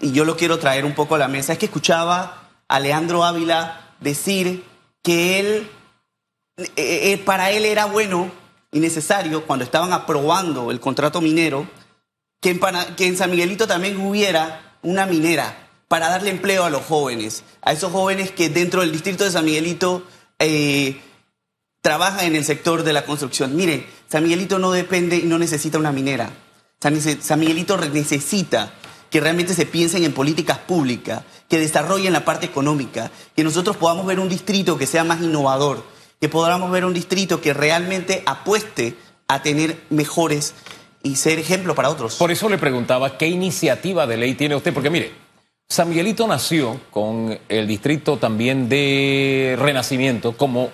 yo 0.00 0.24
lo 0.24 0.36
quiero 0.36 0.60
traer 0.60 0.84
un 0.84 0.94
poco 0.94 1.16
a 1.16 1.18
la 1.18 1.26
mesa, 1.26 1.52
es 1.52 1.58
que 1.58 1.66
escuchaba 1.66 2.50
a 2.68 2.78
Leandro 2.78 3.24
Ávila 3.24 3.94
decir 3.98 4.64
que 5.02 5.40
él, 5.40 5.70
eh, 6.56 6.70
eh, 6.76 7.18
para 7.24 7.50
él 7.50 7.64
era 7.64 7.86
bueno 7.86 8.30
y 8.70 8.78
necesario, 8.78 9.44
cuando 9.44 9.64
estaban 9.64 9.92
aprobando 9.92 10.70
el 10.70 10.78
contrato 10.78 11.20
minero, 11.20 11.66
que 12.40 12.50
en, 12.50 12.60
que 12.96 13.06
en 13.08 13.16
San 13.16 13.30
Miguelito 13.32 13.66
también 13.66 13.96
hubiera 14.00 14.76
una 14.82 15.06
minera 15.06 15.68
para 15.88 16.10
darle 16.10 16.30
empleo 16.30 16.64
a 16.64 16.70
los 16.70 16.84
jóvenes, 16.84 17.42
a 17.62 17.72
esos 17.72 17.90
jóvenes 17.90 18.30
que 18.30 18.50
dentro 18.50 18.82
del 18.82 18.92
distrito 18.92 19.24
de 19.24 19.32
San 19.32 19.46
Miguelito 19.46 20.04
trabaja 21.88 22.26
en 22.26 22.36
el 22.36 22.44
sector 22.44 22.82
de 22.82 22.92
la 22.92 23.06
construcción. 23.06 23.56
Mire, 23.56 23.86
San 24.10 24.22
Miguelito 24.22 24.58
no 24.58 24.72
depende 24.72 25.16
y 25.16 25.22
no 25.22 25.38
necesita 25.38 25.78
una 25.78 25.90
minera. 25.90 26.28
San 26.78 27.40
Miguelito 27.40 27.78
necesita 27.78 28.74
que 29.08 29.20
realmente 29.20 29.54
se 29.54 29.64
piensen 29.64 30.04
en 30.04 30.12
políticas 30.12 30.58
públicas, 30.58 31.22
que 31.48 31.58
desarrollen 31.58 32.12
la 32.12 32.26
parte 32.26 32.44
económica, 32.44 33.10
que 33.34 33.42
nosotros 33.42 33.78
podamos 33.78 34.04
ver 34.04 34.20
un 34.20 34.28
distrito 34.28 34.76
que 34.76 34.84
sea 34.84 35.02
más 35.02 35.22
innovador, 35.22 35.82
que 36.20 36.28
podamos 36.28 36.70
ver 36.70 36.84
un 36.84 36.92
distrito 36.92 37.40
que 37.40 37.54
realmente 37.54 38.22
apueste 38.26 38.94
a 39.26 39.40
tener 39.40 39.80
mejores 39.88 40.52
y 41.02 41.16
ser 41.16 41.38
ejemplo 41.38 41.74
para 41.74 41.88
otros. 41.88 42.16
Por 42.16 42.30
eso 42.30 42.50
le 42.50 42.58
preguntaba 42.58 43.16
qué 43.16 43.28
iniciativa 43.28 44.06
de 44.06 44.18
ley 44.18 44.34
tiene 44.34 44.56
usted, 44.56 44.74
porque 44.74 44.90
mire, 44.90 45.12
San 45.70 45.88
Miguelito 45.88 46.26
nació 46.26 46.82
con 46.90 47.38
el 47.48 47.66
distrito 47.66 48.18
también 48.18 48.68
de 48.68 49.56
Renacimiento 49.58 50.36
como 50.36 50.72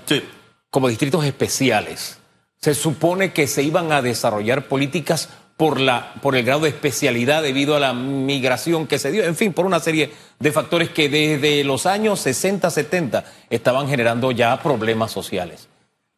como 0.75 0.89
distritos 0.89 1.25
especiales. 1.25 2.19
Se 2.57 2.75
supone 2.75 3.33
que 3.33 3.47
se 3.47 3.63
iban 3.63 3.93
a 3.93 4.03
desarrollar 4.03 4.67
políticas 4.67 5.29
por, 5.57 5.79
la, 5.79 6.15
por 6.21 6.35
el 6.35 6.45
grado 6.45 6.63
de 6.63 6.71
especialidad 6.71 7.45
debido 7.45 7.77
a 7.77 7.79
la 7.79 7.93
migración 7.93 8.89
que 8.89 8.99
se 8.99 9.13
dio, 9.13 9.23
en 9.23 9.37
fin, 9.37 9.53
por 9.53 9.67
una 9.67 9.79
serie 9.79 10.11
de 10.41 10.51
factores 10.51 10.91
que 10.91 11.09
desde 11.09 11.63
los 11.63 11.87
años 11.87 12.19
60, 12.19 12.69
70 12.69 13.25
estaban 13.51 13.87
generando 13.87 14.33
ya 14.33 14.61
problemas 14.61 15.13
sociales. 15.13 15.69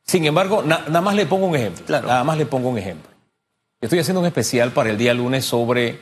Sin 0.06 0.24
embargo, 0.24 0.62
nada 0.62 1.02
más 1.02 1.14
le 1.16 1.26
pongo 1.26 1.48
un 1.48 1.56
ejemplo. 1.56 1.84
Nada 2.00 2.24
más 2.24 2.38
le 2.38 2.46
pongo 2.46 2.70
un 2.70 2.78
ejemplo. 2.78 3.10
Estoy 3.82 3.98
haciendo 3.98 4.20
un 4.20 4.26
especial 4.26 4.72
para 4.72 4.88
el 4.88 4.96
día 4.96 5.12
lunes 5.12 5.44
sobre 5.44 6.00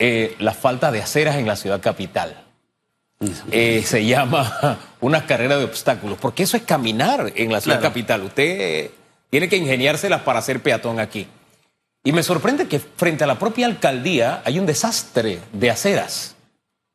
eh, 0.00 0.34
la 0.40 0.54
falta 0.54 0.90
de 0.90 1.02
aceras 1.02 1.36
en 1.36 1.46
la 1.46 1.54
ciudad 1.54 1.80
capital. 1.80 2.45
Eh, 3.50 3.82
se 3.84 4.04
llama 4.04 4.78
una 5.00 5.26
carrera 5.26 5.56
de 5.56 5.64
obstáculos, 5.64 6.18
porque 6.20 6.42
eso 6.42 6.56
es 6.56 6.62
caminar 6.62 7.32
en 7.34 7.52
la 7.52 7.60
ciudad 7.60 7.80
capital. 7.80 8.22
Usted 8.24 8.90
tiene 9.30 9.48
que 9.48 9.56
ingeniárselas 9.56 10.22
para 10.22 10.42
ser 10.42 10.62
peatón 10.62 11.00
aquí. 11.00 11.26
Y 12.04 12.12
me 12.12 12.22
sorprende 12.22 12.68
que 12.68 12.78
frente 12.78 13.24
a 13.24 13.26
la 13.26 13.38
propia 13.38 13.66
alcaldía 13.66 14.42
hay 14.44 14.58
un 14.58 14.66
desastre 14.66 15.40
de 15.52 15.70
aceras 15.70 16.36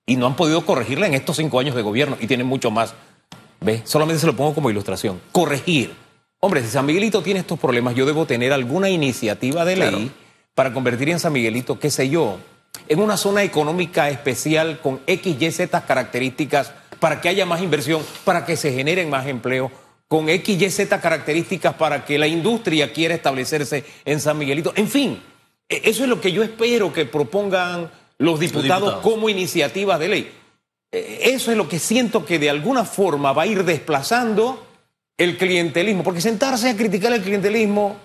y 0.06 0.16
no 0.16 0.26
han 0.26 0.36
podido 0.36 0.66
corregirla 0.66 1.08
en 1.08 1.14
estos 1.14 1.38
cinco 1.38 1.60
años 1.60 1.76
de 1.76 1.82
gobierno 1.82 2.18
y 2.20 2.28
tienen 2.28 2.48
mucho 2.48 2.72
más. 2.72 2.94
¿Ve? 3.60 3.82
Solamente 3.84 4.22
se 4.22 4.28
lo 4.28 4.36
pongo 4.36 4.56
como 4.56 4.70
ilustración. 4.70 5.22
Corregir. 5.32 5.94
Hombre, 6.40 6.62
si 6.62 6.70
San 6.70 6.86
Miguelito 6.86 7.22
tiene 7.22 7.42
estos 7.42 7.60
problemas, 7.60 7.94
yo 7.94 8.06
debo 8.06 8.26
tener 8.26 8.54
alguna 8.54 8.90
iniciativa 8.90 9.66
de 9.66 9.76
ley 9.76 10.12
para 10.56 10.74
convertir 10.74 11.10
en 11.10 11.20
San 11.20 11.34
Miguelito, 11.34 11.80
qué 11.80 11.92
sé 11.92 12.10
yo, 12.10 12.40
en 12.88 13.00
una 13.00 13.18
zona 13.18 13.44
económica 13.44 14.10
especial 14.10 14.80
con 14.82 15.02
X, 15.08 15.36
Y, 15.40 15.52
Z 15.52 15.86
características 15.86 16.74
para 17.00 17.22
que 17.22 17.30
haya 17.30 17.46
más 17.46 17.62
inversión, 17.62 18.04
para 18.24 18.46
que 18.46 18.56
se 18.56 18.74
generen 18.74 19.10
más 19.10 19.28
empleo, 19.28 19.72
con 20.08 20.30
X, 20.30 20.62
Y, 20.62 20.70
Z 20.70 21.00
características 21.00 21.76
para 21.76 22.06
que 22.06 22.20
la 22.20 22.28
industria 22.28 22.92
quiera 22.92 23.16
establecerse 23.16 23.86
en 24.06 24.20
San 24.20 24.38
Miguelito. 24.38 24.74
En 24.76 24.88
fin, 24.88 25.22
e, 25.70 25.82
eso 25.86 26.04
es 26.04 26.10
lo 26.10 26.20
que 26.20 26.32
yo 26.32 26.44
espero 26.44 26.92
que 26.92 27.06
propongan 27.06 27.90
los 28.18 28.40
diputados, 28.40 28.96
como 29.02 29.30
iniciativas 29.30 30.00
de 30.00 30.08
ley. 30.10 30.32
E, 30.92 31.32
eso 31.34 31.52
es 31.52 31.58
lo 31.58 31.70
que 31.70 31.80
siento 31.80 32.26
que 32.26 32.40
de 32.40 32.50
alguna 32.50 32.84
forma 32.86 33.32
va 33.32 33.44
a 33.44 33.48
ir 33.48 33.64
desplazando 33.64 34.68
el 35.18 35.38
clientelismo, 35.38 36.04
porque 36.04 36.20
sentarse 36.20 36.70
a 36.70 36.76
criticar 36.76 37.14
el 37.14 37.22
clientelismo 37.22 37.96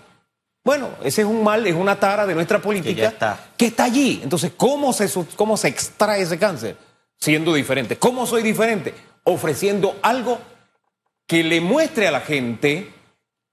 bueno, 0.66 0.90
ese 1.04 1.22
es 1.22 1.28
un 1.28 1.44
mal, 1.44 1.64
es 1.64 1.76
una 1.76 2.00
tara 2.00 2.26
de 2.26 2.34
nuestra 2.34 2.60
política 2.60 3.14
que, 3.56 3.66
está. 3.66 3.84
allí. 3.84 4.18
Entonces, 4.20 4.50
¿cómo 4.56 4.92
se, 4.92 5.08
¿cómo 5.36 5.56
se 5.56 5.68
extrae 5.68 6.22
ese 6.22 6.40
cáncer? 6.40 6.76
Siendo 7.20 7.54
diferente. 7.54 7.96
¿Cómo 7.98 8.26
soy 8.26 8.42
diferente? 8.42 8.92
Ofreciendo 9.22 9.94
algo 10.02 10.40
que 11.28 11.44
le 11.44 11.60
muestre 11.60 12.08
a 12.08 12.10
la 12.10 12.20
gente 12.20 12.92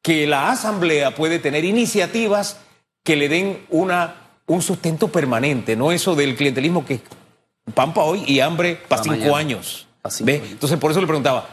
que 0.01 0.25
la 0.25 0.49
asamblea 0.49 1.13
puede 1.13 1.37
tener 1.37 1.65
iniciativas 1.65 2.57
que 3.03 3.15
le 3.15 3.29
den 3.29 3.63
una, 3.69 4.15
un 4.47 4.63
sustento 4.63 5.09
permanente, 5.09 5.75
no 5.75 5.91
eso 5.91 6.15
del 6.15 6.35
clientelismo 6.35 6.83
que 6.83 6.95
es 6.95 7.01
pan 7.75 7.93
para 7.93 8.07
hoy 8.07 8.23
y 8.25 8.39
hambre 8.39 8.81
para 8.87 9.03
cinco 9.03 9.35
años. 9.35 9.87
Entonces, 10.03 10.79
por 10.79 10.89
eso 10.89 10.99
le 10.99 11.05
preguntaba, 11.05 11.47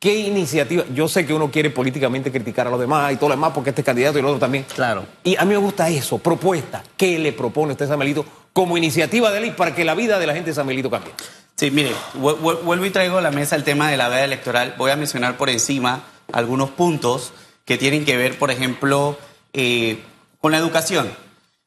¿Qué 0.00 0.18
iniciativa? 0.18 0.82
Yo 0.94 1.08
sé 1.08 1.26
que 1.26 1.34
uno 1.34 1.50
quiere 1.50 1.68
políticamente 1.68 2.32
criticar 2.32 2.66
a 2.66 2.70
los 2.70 2.80
demás 2.80 3.12
y 3.12 3.16
todo 3.16 3.28
lo 3.28 3.34
demás 3.34 3.52
porque 3.54 3.68
este 3.68 3.84
candidato 3.84 4.16
y 4.16 4.20
el 4.20 4.24
otro 4.24 4.38
también. 4.38 4.64
Claro. 4.74 5.04
Y 5.22 5.36
a 5.36 5.44
mí 5.44 5.50
me 5.50 5.58
gusta 5.58 5.90
eso, 5.90 6.16
propuesta. 6.16 6.82
¿Qué 6.96 7.18
le 7.18 7.34
propone 7.34 7.72
usted, 7.72 7.86
Samuelito, 7.86 8.24
como 8.54 8.78
iniciativa 8.78 9.30
de 9.30 9.42
ley 9.42 9.50
para 9.50 9.74
que 9.74 9.84
la 9.84 9.94
vida 9.94 10.18
de 10.18 10.26
la 10.26 10.32
gente 10.32 10.52
de 10.52 10.54
Samuelito 10.54 10.88
cambie? 10.88 11.12
Sí, 11.54 11.70
mire, 11.70 11.92
vuelvo 12.14 12.86
y 12.86 12.88
traigo 12.88 13.18
a 13.18 13.20
la 13.20 13.30
mesa 13.30 13.56
el 13.56 13.62
tema 13.62 13.90
de 13.90 13.98
la 13.98 14.08
veda 14.08 14.24
electoral. 14.24 14.74
Voy 14.78 14.90
a 14.90 14.96
mencionar 14.96 15.36
por 15.36 15.50
encima 15.50 16.02
algunos 16.32 16.70
puntos 16.70 17.34
que 17.66 17.76
tienen 17.76 18.06
que 18.06 18.16
ver, 18.16 18.38
por 18.38 18.50
ejemplo, 18.50 19.18
eh, 19.52 19.98
con 20.40 20.52
la 20.52 20.56
educación. 20.56 21.10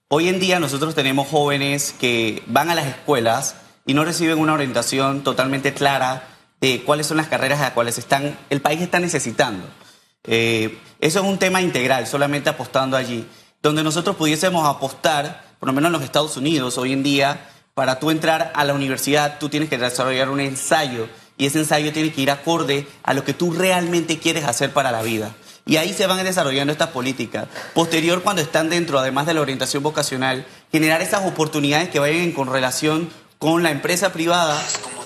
Hoy 0.07 0.27
en 0.27 0.39
día 0.39 0.59
nosotros 0.59 0.95
tenemos 0.95 1.27
jóvenes 1.27 1.93
que 1.99 2.41
van 2.47 2.71
a 2.71 2.75
las 2.75 2.87
escuelas 2.87 3.57
y 3.85 3.93
no 3.93 4.03
reciben 4.03 4.39
una 4.39 4.55
orientación 4.55 5.23
totalmente 5.23 5.75
clara 5.75 6.32
de 6.63 6.81
cuáles 6.81 7.07
son 7.07 7.17
las 7.17 7.27
carreras 7.27 7.59
a 7.59 7.63
las 7.63 7.71
cuales 7.73 7.97
están, 7.97 8.37
el 8.49 8.61
país 8.61 8.79
está 8.79 8.97
necesitando. 8.97 9.67
Eh, 10.23 10.79
eso 11.01 11.19
es 11.19 11.25
un 11.25 11.37
tema 11.37 11.61
integral, 11.61 12.07
solamente 12.07 12.49
apostando 12.49 12.95
allí. 12.95 13.27
Donde 13.61 13.83
nosotros 13.83 14.15
pudiésemos 14.15 14.65
apostar, 14.65 15.43
por 15.59 15.67
lo 15.67 15.73
menos 15.73 15.89
en 15.89 15.91
los 15.91 16.03
Estados 16.03 16.37
Unidos, 16.37 16.77
hoy 16.77 16.93
en 16.93 17.03
día, 17.03 17.49
para 17.73 17.99
tú 17.99 18.11
entrar 18.11 18.53
a 18.55 18.63
la 18.63 18.73
universidad, 18.73 19.39
tú 19.39 19.49
tienes 19.49 19.67
que 19.67 19.77
desarrollar 19.77 20.29
un 20.29 20.39
ensayo 20.39 21.09
y 21.37 21.47
ese 21.47 21.59
ensayo 21.59 21.91
tiene 21.91 22.13
que 22.13 22.21
ir 22.21 22.31
acorde 22.31 22.87
a 23.03 23.13
lo 23.13 23.25
que 23.25 23.33
tú 23.33 23.51
realmente 23.51 24.17
quieres 24.17 24.45
hacer 24.45 24.71
para 24.71 24.93
la 24.93 25.01
vida. 25.01 25.35
Y 25.65 25.75
ahí 25.75 25.91
se 25.91 26.07
van 26.07 26.23
desarrollando 26.23 26.71
estas 26.71 26.91
políticas. 26.91 27.47
Posterior, 27.73 28.23
cuando 28.23 28.41
están 28.41 28.69
dentro, 28.69 28.99
además 28.99 29.25
de 29.25 29.33
la 29.33 29.41
orientación 29.41 29.83
vocacional, 29.83 30.45
generar 30.71 31.01
esas 31.01 31.25
oportunidades 31.25 31.89
que 31.89 31.99
vayan 31.99 32.31
con 32.31 32.49
relación 32.49 33.09
con 33.37 33.63
la 33.63 33.71
empresa 33.71 34.13
privada 34.13 34.57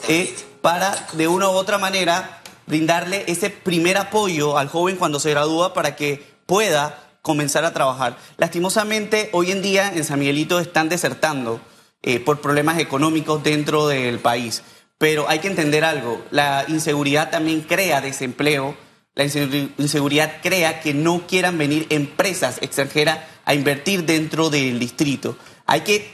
eh, 0.08 0.36
para, 0.62 1.08
de 1.14 1.28
una 1.28 1.50
u 1.50 1.54
otra 1.54 1.78
manera, 1.78 2.42
brindarle 2.66 3.24
ese 3.28 3.50
primer 3.50 3.98
apoyo 3.98 4.58
al 4.58 4.68
joven 4.68 4.98
cuando 4.98 5.20
se 5.20 5.32
gradúa 5.32 5.74
para 5.74 5.96
que 5.96 6.24
pueda 6.46 7.04
comenzar 7.22 7.66
a 7.66 7.74
trabajar. 7.74 8.18
Lastimosamente, 8.38 9.30
hoy 9.34 9.52
en 9.52 9.62
día 9.62 9.92
en 9.94 10.04
San 10.04 10.20
Miguelito 10.20 10.60
están 10.60 10.90
desertando 10.90 11.60
eh, 12.02 12.20
por 12.20 12.42
problemas 12.42 12.80
económicos 12.80 13.44
dentro 13.44 13.88
del 13.88 14.20
país. 14.20 14.64
Pero 14.98 15.30
hay 15.30 15.40
que 15.40 15.48
entender 15.48 15.84
algo, 15.84 16.24
la 16.32 16.66
inseguridad 16.68 17.30
también 17.30 17.62
crea 17.62 18.02
desempleo, 18.02 18.76
la 19.14 19.26
inseguridad 19.26 20.42
crea 20.42 20.80
que 20.80 20.94
no 20.94 21.28
quieran 21.28 21.58
venir 21.58 21.88
empresas 21.90 22.58
extranjeras 22.62 23.20
a 23.46 23.54
invertir 23.54 24.06
dentro 24.06 24.50
del 24.50 24.80
distrito. 24.80 25.38
Hay 25.66 25.82
que 25.82 26.12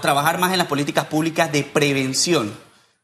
trabajar 0.00 0.38
más 0.38 0.52
en 0.52 0.58
las 0.58 0.66
políticas 0.66 1.06
públicas 1.06 1.50
de 1.50 1.62
prevención. 1.62 2.52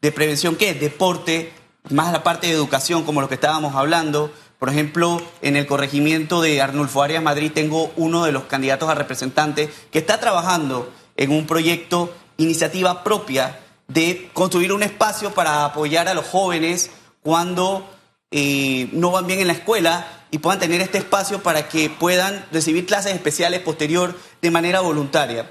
¿De 0.01 0.13
prevención 0.13 0.57
qué? 0.57 0.73
Deporte, 0.73 1.53
más 1.91 2.11
la 2.11 2.23
parte 2.23 2.47
de 2.47 2.55
educación, 2.55 3.05
como 3.05 3.21
lo 3.21 3.29
que 3.29 3.35
estábamos 3.35 3.75
hablando. 3.75 4.33
Por 4.59 4.71
ejemplo, 4.71 5.21
en 5.43 5.57
el 5.57 5.67
corregimiento 5.67 6.41
de 6.41 6.63
Arnulfo 6.63 7.03
Arias 7.03 7.23
Madrid 7.23 7.53
tengo 7.55 7.93
uno 7.97 8.25
de 8.25 8.33
los 8.33 8.45
candidatos 8.45 8.89
a 8.89 8.95
representante 8.95 9.71
que 9.91 9.99
está 9.99 10.19
trabajando 10.19 10.91
en 11.17 11.31
un 11.31 11.47
proyecto, 11.47 12.15
iniciativa 12.39 13.05
propia, 13.05 13.61
de 13.89 14.31
construir 14.33 14.73
un 14.73 14.83
espacio 14.83 15.33
para 15.35 15.67
apoyar 15.67 16.09
a 16.09 16.15
los 16.15 16.25
jóvenes 16.27 16.91
cuando 17.23 17.87
eh, 18.31 18.89
no 18.93 19.11
van 19.11 19.27
bien 19.27 19.41
en 19.41 19.49
la 19.49 19.53
escuela 19.53 20.07
y 20.31 20.39
puedan 20.39 20.61
tener 20.61 20.81
este 20.81 20.97
espacio 20.97 21.43
para 21.43 21.69
que 21.69 21.91
puedan 21.91 22.47
recibir 22.53 22.87
clases 22.87 23.13
especiales 23.13 23.61
posterior 23.61 24.17
de 24.41 24.51
manera 24.51 24.81
voluntaria. 24.81 25.51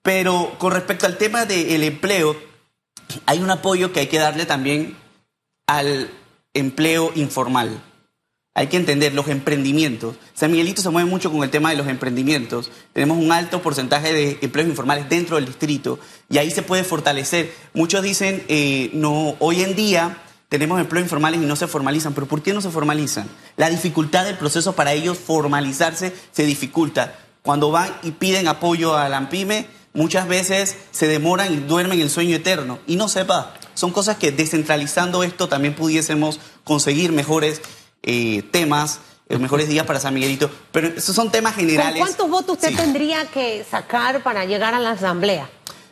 Pero 0.00 0.54
con 0.58 0.72
respecto 0.72 1.04
al 1.04 1.18
tema 1.18 1.44
del 1.44 1.82
empleo, 1.82 2.53
hay 3.26 3.38
un 3.40 3.50
apoyo 3.50 3.92
que 3.92 4.00
hay 4.00 4.06
que 4.06 4.18
darle 4.18 4.46
también 4.46 4.96
al 5.66 6.10
empleo 6.52 7.12
informal. 7.14 7.82
Hay 8.56 8.68
que 8.68 8.76
entender 8.76 9.14
los 9.14 9.26
emprendimientos. 9.26 10.14
San 10.32 10.52
Miguelito 10.52 10.80
se 10.80 10.90
mueve 10.90 11.10
mucho 11.10 11.32
con 11.32 11.42
el 11.42 11.50
tema 11.50 11.70
de 11.70 11.76
los 11.76 11.88
emprendimientos. 11.88 12.70
Tenemos 12.92 13.18
un 13.18 13.32
alto 13.32 13.60
porcentaje 13.60 14.12
de 14.12 14.38
empleos 14.42 14.68
informales 14.68 15.08
dentro 15.08 15.36
del 15.36 15.46
distrito 15.46 15.98
y 16.30 16.38
ahí 16.38 16.52
se 16.52 16.62
puede 16.62 16.84
fortalecer. 16.84 17.52
Muchos 17.72 18.02
dicen, 18.02 18.44
eh, 18.46 18.90
no, 18.92 19.34
hoy 19.40 19.62
en 19.62 19.74
día 19.74 20.18
tenemos 20.48 20.80
empleos 20.80 21.04
informales 21.04 21.42
y 21.42 21.46
no 21.46 21.56
se 21.56 21.66
formalizan, 21.66 22.14
pero 22.14 22.28
¿por 22.28 22.42
qué 22.42 22.52
no 22.52 22.60
se 22.60 22.70
formalizan? 22.70 23.28
La 23.56 23.70
dificultad 23.70 24.24
del 24.24 24.36
proceso 24.36 24.74
para 24.74 24.92
ellos 24.92 25.18
formalizarse 25.18 26.12
se 26.30 26.46
dificulta. 26.46 27.18
Cuando 27.42 27.72
van 27.72 27.92
y 28.04 28.12
piden 28.12 28.46
apoyo 28.46 28.96
a 28.96 29.08
la 29.08 29.16
AMPIME, 29.16 29.66
muchas 29.94 30.28
veces 30.28 30.76
se 30.90 31.08
demoran 31.08 31.52
y 31.52 31.56
duermen 31.56 32.00
el 32.00 32.10
sueño 32.10 32.36
eterno 32.36 32.78
y 32.86 32.96
no 32.96 33.08
sepa. 33.08 33.54
Son 33.72 33.90
cosas 33.90 34.18
que 34.18 34.30
descentralizando 34.30 35.24
esto 35.24 35.48
también 35.48 35.74
pudiésemos 35.74 36.38
conseguir 36.64 37.12
mejores 37.12 37.62
eh, 38.02 38.42
temas, 38.50 39.00
los 39.28 39.40
mejores 39.40 39.68
días 39.68 39.86
para 39.86 39.98
San 39.98 40.12
Miguelito, 40.12 40.50
pero 40.70 40.88
esos 40.88 41.16
son 41.16 41.30
temas 41.30 41.54
generales. 41.54 41.98
¿Cuántos 41.98 42.28
votos 42.28 42.56
usted 42.56 42.76
tendría 42.76 43.24
que 43.26 43.64
sacar 43.68 44.22
para 44.22 44.44
llegar 44.44 44.74
a 44.74 44.78
la 44.78 44.90
asamblea? 44.90 45.48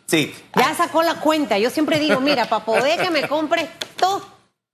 Sí. 0.06 0.34
Ya 0.54 0.74
sacó 0.74 1.02
la 1.02 1.14
cuenta. 1.14 1.58
Yo 1.58 1.70
siempre 1.70 1.98
digo, 1.98 2.20
mira, 2.20 2.48
para 2.48 2.64
poder 2.64 3.00
que 3.00 3.10
me 3.10 3.26
compre 3.28 3.70
esto, 3.80 4.22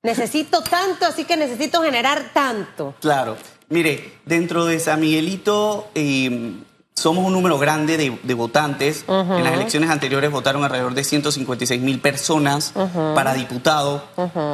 necesito 0.03 0.63
tanto, 0.63 1.07
así 1.07 1.25
que 1.25 1.37
necesito 1.37 1.83
generar 1.83 2.33
tanto. 2.35 2.95
Claro. 3.01 3.37
Mire, 3.69 4.15
dentro 4.25 4.65
de 4.65 4.81
San 4.81 5.01
Miguelito, 5.01 5.91
eh, 5.95 6.55
somos 6.99 7.25
un 7.25 7.33
número 7.33 7.59
grande 7.59 7.97
de, 7.97 8.35
votantes. 8.35 9.05
En 9.09 9.45
las 9.45 9.55
elecciones 9.55 9.91
anteriores 9.91 10.31
votaron 10.31 10.65
alrededor 10.65 10.95
de 10.95 11.05
156 11.05 11.81
mil 11.81 12.01
personas 12.01 12.73
para 13.15 13.35
diputado. 13.35 14.05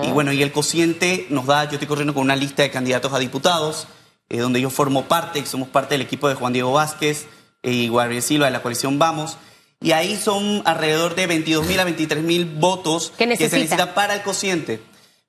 Y 0.02 0.12
bueno, 0.12 0.32
y 0.32 0.42
el 0.42 0.52
cociente 0.52 1.26
nos 1.30 1.46
da, 1.46 1.64
yo 1.64 1.72
estoy 1.72 1.88
corriendo 1.88 2.14
con 2.14 2.22
una 2.22 2.36
lista 2.36 2.62
de 2.62 2.70
candidatos 2.70 3.12
a 3.12 3.18
diputados, 3.18 3.86
eh, 4.28 4.38
donde 4.38 4.60
yo 4.60 4.70
formo 4.70 5.04
parte, 5.04 5.44
somos 5.44 5.68
parte 5.68 5.94
del 5.94 6.02
equipo 6.02 6.28
de 6.28 6.34
Juan 6.34 6.52
Diego 6.52 6.72
Vázquez 6.72 7.26
eh, 7.62 7.72
y 7.72 7.88
Guardia 7.88 8.22
Silva 8.22 8.46
de 8.46 8.52
la 8.52 8.62
coalición 8.62 8.98
Vamos. 8.98 9.36
Y 9.80 9.92
ahí 9.92 10.16
son 10.16 10.62
alrededor 10.64 11.14
de 11.14 11.26
22 11.26 11.66
mil 11.66 11.78
a 11.78 11.84
23 11.84 12.22
mil 12.22 12.46
votos 12.46 13.12
que 13.18 13.24
se 13.36 13.58
necesitan 13.58 13.92
para 13.92 14.14
el 14.14 14.22
cociente. 14.22 14.80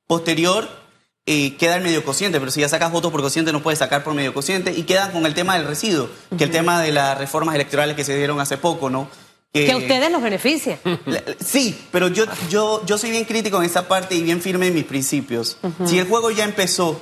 Posterior, 0.07 0.69
queda 1.25 1.77
el 1.77 1.83
medio 1.83 2.03
cociente, 2.05 2.39
pero 2.39 2.51
si 2.51 2.61
ya 2.61 2.69
sacas 2.69 2.91
votos 2.91 3.11
por 3.11 3.21
cociente 3.21 3.51
no 3.51 3.63
puedes 3.63 3.79
sacar 3.79 4.03
por 4.03 4.13
medio 4.13 4.33
cociente 4.33 4.71
y 4.71 4.83
quedan 4.83 5.11
con 5.11 5.25
el 5.25 5.33
tema 5.33 5.57
del 5.57 5.65
residuo, 5.65 6.09
que 6.37 6.43
el 6.43 6.51
tema 6.51 6.81
de 6.81 6.91
las 6.91 7.17
reformas 7.17 7.55
electorales 7.55 7.95
que 7.95 8.03
se 8.03 8.15
dieron 8.15 8.39
hace 8.39 8.57
poco, 8.57 8.89
¿no? 8.89 9.09
Que, 9.51 9.71
a 9.71 9.77
ustedes 9.77 10.11
los 10.11 10.21
beneficia. 10.21 10.79
Sí, 11.39 11.79
pero 11.91 12.09
yo, 12.09 12.25
yo, 12.49 12.85
yo 12.85 12.97
soy 12.97 13.11
bien 13.11 13.23
crítico 13.23 13.57
en 13.57 13.63
esa 13.63 13.87
parte 13.87 14.13
y 14.13 14.21
bien 14.21 14.41
firme 14.41 14.67
en 14.67 14.73
mis 14.73 14.83
principios. 14.83 15.57
Si 15.85 15.97
el 15.97 16.07
juego 16.07 16.29
ya 16.29 16.43
empezó, 16.43 17.01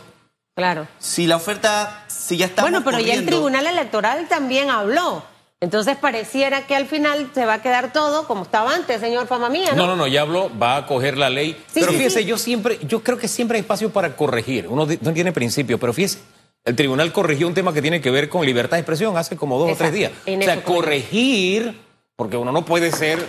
claro. 0.56 0.88
si 1.00 1.26
la 1.26 1.36
oferta, 1.36 2.06
si 2.08 2.38
ya 2.38 2.46
está... 2.46 2.62
Bueno, 2.62 2.84
pero 2.84 3.00
ya 3.00 3.16
el 3.16 3.26
Tribunal 3.26 3.66
Electoral 3.66 4.28
también 4.30 4.70
habló. 4.70 5.26
Entonces 5.64 5.96
pareciera 5.96 6.68
que 6.68 6.76
al 6.76 6.88
final 6.88 7.32
se 7.34 7.46
va 7.46 7.54
a 7.54 7.62
quedar 7.62 7.94
todo 7.94 8.28
como 8.28 8.44
estaba 8.44 8.76
antes, 8.76 9.00
señor 9.00 9.28
Fama 9.28 9.48
Mía. 9.50 9.72
No, 9.74 9.88
no, 9.88 9.96
no, 9.96 10.08
ya 10.08 10.20
habló, 10.20 10.52
va 10.62 10.76
a 10.76 10.86
coger 10.86 11.18
la 11.18 11.30
ley. 11.30 11.56
pero 11.74 11.94
fíjese, 11.94 12.26
yo 12.26 12.38
siempre, 12.38 12.80
yo 12.82 13.02
creo 13.02 13.18
que 13.18 13.30
siempre 13.30 13.56
hay 13.56 13.62
espacio 13.62 13.90
para 13.90 14.14
corregir. 14.18 14.68
Uno 14.68 14.86
no 15.00 15.14
tiene 15.14 15.32
principio, 15.32 15.80
pero 15.80 15.94
fíjese, 15.94 16.20
el 16.66 16.76
tribunal 16.76 17.14
corrigió 17.14 17.48
un 17.48 17.54
tema 17.54 17.74
que 17.74 17.82
tiene 17.82 18.02
que 18.02 18.12
ver 18.12 18.28
con 18.28 18.46
libertad 18.46 18.76
de 18.76 18.82
expresión 18.82 19.16
hace 19.16 19.38
como 19.38 19.58
dos 19.58 19.72
o 19.72 19.76
tres 19.78 19.94
días. 19.94 20.12
o 20.28 20.42
sea, 20.42 20.62
corregir, 20.66 21.80
porque 22.18 22.36
uno 22.36 22.52
no 22.52 22.66
puede 22.66 22.92
ser 22.92 23.26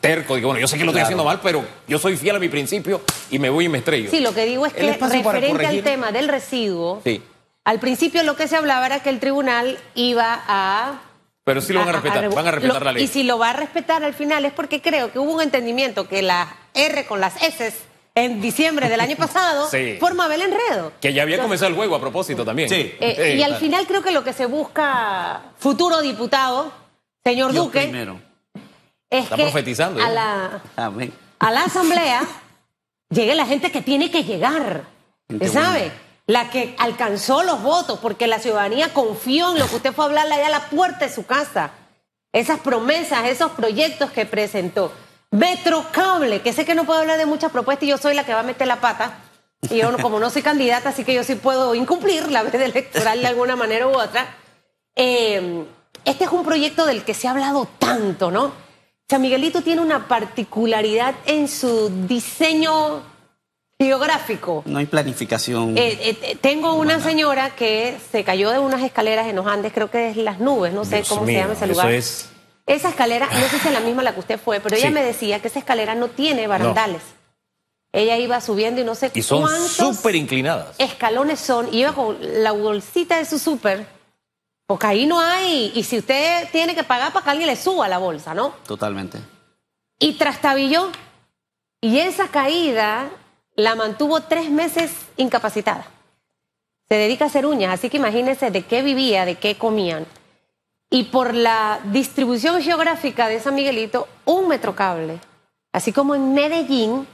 terco, 0.00 0.34
digo, 0.34 0.48
bueno, 0.48 0.62
yo 0.62 0.66
sé 0.66 0.78
que 0.78 0.84
lo 0.84 0.92
estoy 0.92 1.02
haciendo 1.02 1.24
mal, 1.24 1.40
pero 1.42 1.62
yo 1.86 1.98
soy 1.98 2.16
fiel 2.16 2.36
a 2.36 2.38
mi 2.38 2.48
principio 2.48 3.02
y 3.30 3.38
me 3.38 3.50
voy 3.50 3.66
y 3.66 3.68
me 3.68 3.78
estrello. 3.78 4.10
Sí, 4.10 4.20
lo 4.20 4.32
que 4.32 4.46
digo 4.46 4.64
es 4.64 4.72
que 4.72 4.94
referente 4.94 5.66
al 5.66 5.82
tema 5.82 6.10
del 6.10 6.26
residuo, 6.28 7.02
al 7.64 7.80
principio 7.80 8.22
lo 8.22 8.34
que 8.34 8.48
se 8.48 8.56
hablaba 8.56 8.86
era 8.86 9.02
que 9.02 9.10
el 9.10 9.20
tribunal 9.20 9.78
iba 9.94 10.42
a 10.48 11.02
pero 11.48 11.62
sí 11.62 11.72
lo 11.72 11.80
van 11.80 11.88
a 11.88 11.92
respetar, 11.92 12.28
van 12.28 12.46
a 12.46 12.50
respetar 12.50 12.84
la 12.84 12.92
ley. 12.92 13.04
Y 13.04 13.06
si 13.06 13.22
lo 13.22 13.38
va 13.38 13.48
a 13.48 13.52
respetar 13.54 14.04
al 14.04 14.12
final 14.12 14.44
es 14.44 14.52
porque 14.52 14.82
creo 14.82 15.10
que 15.10 15.18
hubo 15.18 15.32
un 15.32 15.40
entendimiento 15.40 16.06
que 16.06 16.20
la 16.20 16.54
R 16.74 17.06
con 17.06 17.22
las 17.22 17.42
S 17.42 17.72
en 18.14 18.42
diciembre 18.42 18.90
del 18.90 19.00
año 19.00 19.16
pasado 19.18 19.66
formaba 19.98 20.34
el 20.34 20.42
enredo. 20.42 20.92
Que 21.00 21.14
ya 21.14 21.22
había 21.22 21.40
comenzado 21.40 21.70
el 21.70 21.74
juego 21.74 21.96
a 21.96 22.00
propósito 22.02 22.44
también. 22.44 22.68
Sí. 22.68 22.92
Eh, 23.00 23.36
y 23.38 23.42
al 23.42 23.56
final 23.56 23.86
creo 23.86 24.02
que 24.02 24.12
lo 24.12 24.22
que 24.22 24.34
se 24.34 24.44
busca, 24.44 25.40
futuro 25.56 26.02
diputado, 26.02 26.70
señor 27.24 27.54
Duque, 27.54 27.90
es 29.08 29.24
Está 29.24 29.36
que 29.36 29.42
profetizando, 29.44 30.04
a, 30.04 30.10
la, 30.10 30.60
a 31.38 31.50
la 31.50 31.64
asamblea 31.64 32.28
llegue 33.08 33.34
la 33.34 33.46
gente 33.46 33.72
que 33.72 33.80
tiene 33.80 34.10
que 34.10 34.22
llegar. 34.22 34.82
¿Sabe? 35.50 35.92
La 36.28 36.50
que 36.50 36.76
alcanzó 36.78 37.42
los 37.42 37.62
votos, 37.62 37.98
porque 38.00 38.26
la 38.26 38.38
ciudadanía 38.38 38.92
confió 38.92 39.52
en 39.52 39.58
lo 39.58 39.66
que 39.66 39.76
usted 39.76 39.94
fue 39.94 40.04
a 40.04 40.08
hablarle 40.08 40.34
allá 40.34 40.48
a 40.48 40.50
la 40.50 40.68
puerta 40.68 41.06
de 41.06 41.12
su 41.12 41.24
casa. 41.24 41.70
Esas 42.34 42.60
promesas, 42.60 43.26
esos 43.26 43.52
proyectos 43.52 44.10
que 44.10 44.26
presentó. 44.26 44.92
Metrocable, 45.30 46.42
que 46.42 46.52
sé 46.52 46.66
que 46.66 46.74
no 46.74 46.84
puedo 46.84 47.00
hablar 47.00 47.16
de 47.16 47.24
muchas 47.24 47.50
propuestas 47.50 47.84
y 47.84 47.90
yo 47.90 47.96
soy 47.96 48.14
la 48.14 48.26
que 48.26 48.34
va 48.34 48.40
a 48.40 48.42
meter 48.42 48.66
la 48.66 48.78
pata. 48.78 49.20
Y 49.70 49.78
yo, 49.78 49.96
como 50.02 50.20
no 50.20 50.28
soy 50.28 50.42
candidata, 50.42 50.90
así 50.90 51.02
que 51.02 51.14
yo 51.14 51.24
sí 51.24 51.34
puedo 51.34 51.74
incumplir 51.74 52.30
la 52.30 52.42
veda 52.42 52.62
electoral 52.62 53.22
de 53.22 53.26
alguna 53.26 53.56
manera 53.56 53.86
u 53.86 53.98
otra. 53.98 54.36
Eh, 54.94 55.64
este 56.04 56.24
es 56.24 56.30
un 56.30 56.44
proyecto 56.44 56.84
del 56.84 57.04
que 57.04 57.14
se 57.14 57.26
ha 57.26 57.30
hablado 57.30 57.66
tanto, 57.78 58.30
¿no? 58.30 58.52
San 59.08 59.22
Miguelito 59.22 59.62
tiene 59.62 59.80
una 59.80 60.06
particularidad 60.06 61.14
en 61.24 61.48
su 61.48 61.88
diseño 62.06 63.02
geográfico. 63.78 64.62
No 64.66 64.78
hay 64.78 64.86
planificación. 64.86 65.78
Eh, 65.78 66.16
eh, 66.22 66.36
tengo 66.40 66.74
una 66.74 67.00
señora 67.00 67.54
que 67.54 67.96
se 68.10 68.24
cayó 68.24 68.50
de 68.50 68.58
unas 68.58 68.82
escaleras 68.82 69.28
en 69.28 69.36
los 69.36 69.46
Andes, 69.46 69.72
creo 69.72 69.90
que 69.90 70.10
es 70.10 70.16
Las 70.16 70.40
Nubes, 70.40 70.72
no 70.72 70.84
sé 70.84 71.04
cómo 71.08 71.24
se 71.24 71.34
llama 71.34 71.52
ese 71.52 71.66
lugar. 71.68 71.90
Eso 71.92 71.96
es 72.26 72.30
Esa 72.66 72.88
escalera, 72.90 73.26
no 73.32 73.48
sé 73.48 73.58
si 73.60 73.68
es 73.68 73.72
la 73.72 73.80
misma 73.80 74.02
la 74.02 74.12
que 74.14 74.20
usted 74.20 74.38
fue, 74.38 74.60
pero 74.60 74.76
ella 74.76 74.88
Sí. 74.88 74.94
me 74.94 75.02
decía 75.02 75.40
que 75.40 75.48
esa 75.48 75.60
escalera 75.60 75.94
no 75.94 76.08
tiene 76.08 76.46
barandales. 76.46 77.02
Ella 77.92 78.18
iba 78.18 78.38
subiendo 78.42 78.80
y 78.80 78.84
no 78.84 78.94
sé 78.94 79.10
Y 79.14 79.22
son 79.22 79.40
cuántos 79.42 79.70
súper 79.70 80.14
inclinadas. 80.16 80.74
escalones 80.78 81.38
son, 81.40 81.72
y 81.72 81.78
iba 81.80 81.92
con 81.94 82.18
la 82.20 82.52
bolsita 82.52 83.16
de 83.16 83.24
su 83.24 83.38
súper, 83.38 83.86
porque 84.66 84.86
ahí 84.86 85.06
no 85.06 85.18
hay, 85.20 85.72
y 85.74 85.82
si 85.84 85.96
usted 85.98 86.48
tiene 86.52 86.74
que 86.74 86.84
pagar 86.84 87.12
para 87.14 87.24
que 87.24 87.30
alguien 87.30 87.46
le 87.48 87.56
suba 87.56 87.88
la 87.88 87.96
bolsa, 87.96 88.34
¿no? 88.34 88.50
Totalmente. 88.66 89.18
Y 89.98 90.14
trastabilló, 90.14 90.90
y 91.80 92.00
esa 92.00 92.28
caída 92.28 93.08
la 93.58 93.74
mantuvo 93.74 94.20
tres 94.20 94.50
meses 94.50 94.92
incapacitada. 95.16 95.84
Se 96.88 96.94
dedica 96.94 97.24
a 97.24 97.26
hacer 97.26 97.44
uñas, 97.44 97.74
así 97.74 97.90
que 97.90 97.96
imagínense 97.96 98.52
de 98.52 98.62
qué 98.62 98.82
vivía, 98.82 99.24
de 99.24 99.34
qué 99.34 99.56
comían. 99.56 100.06
Y 100.88 101.04
por 101.04 101.34
la 101.34 101.80
distribución 101.86 102.62
geográfica 102.62 103.26
de 103.26 103.40
San 103.40 103.56
Miguelito, 103.56 104.06
un 104.26 104.46
metro 104.46 104.76
cable, 104.76 105.18
así 105.72 105.92
como 105.92 106.14
en 106.14 106.34
Medellín, 106.34 107.08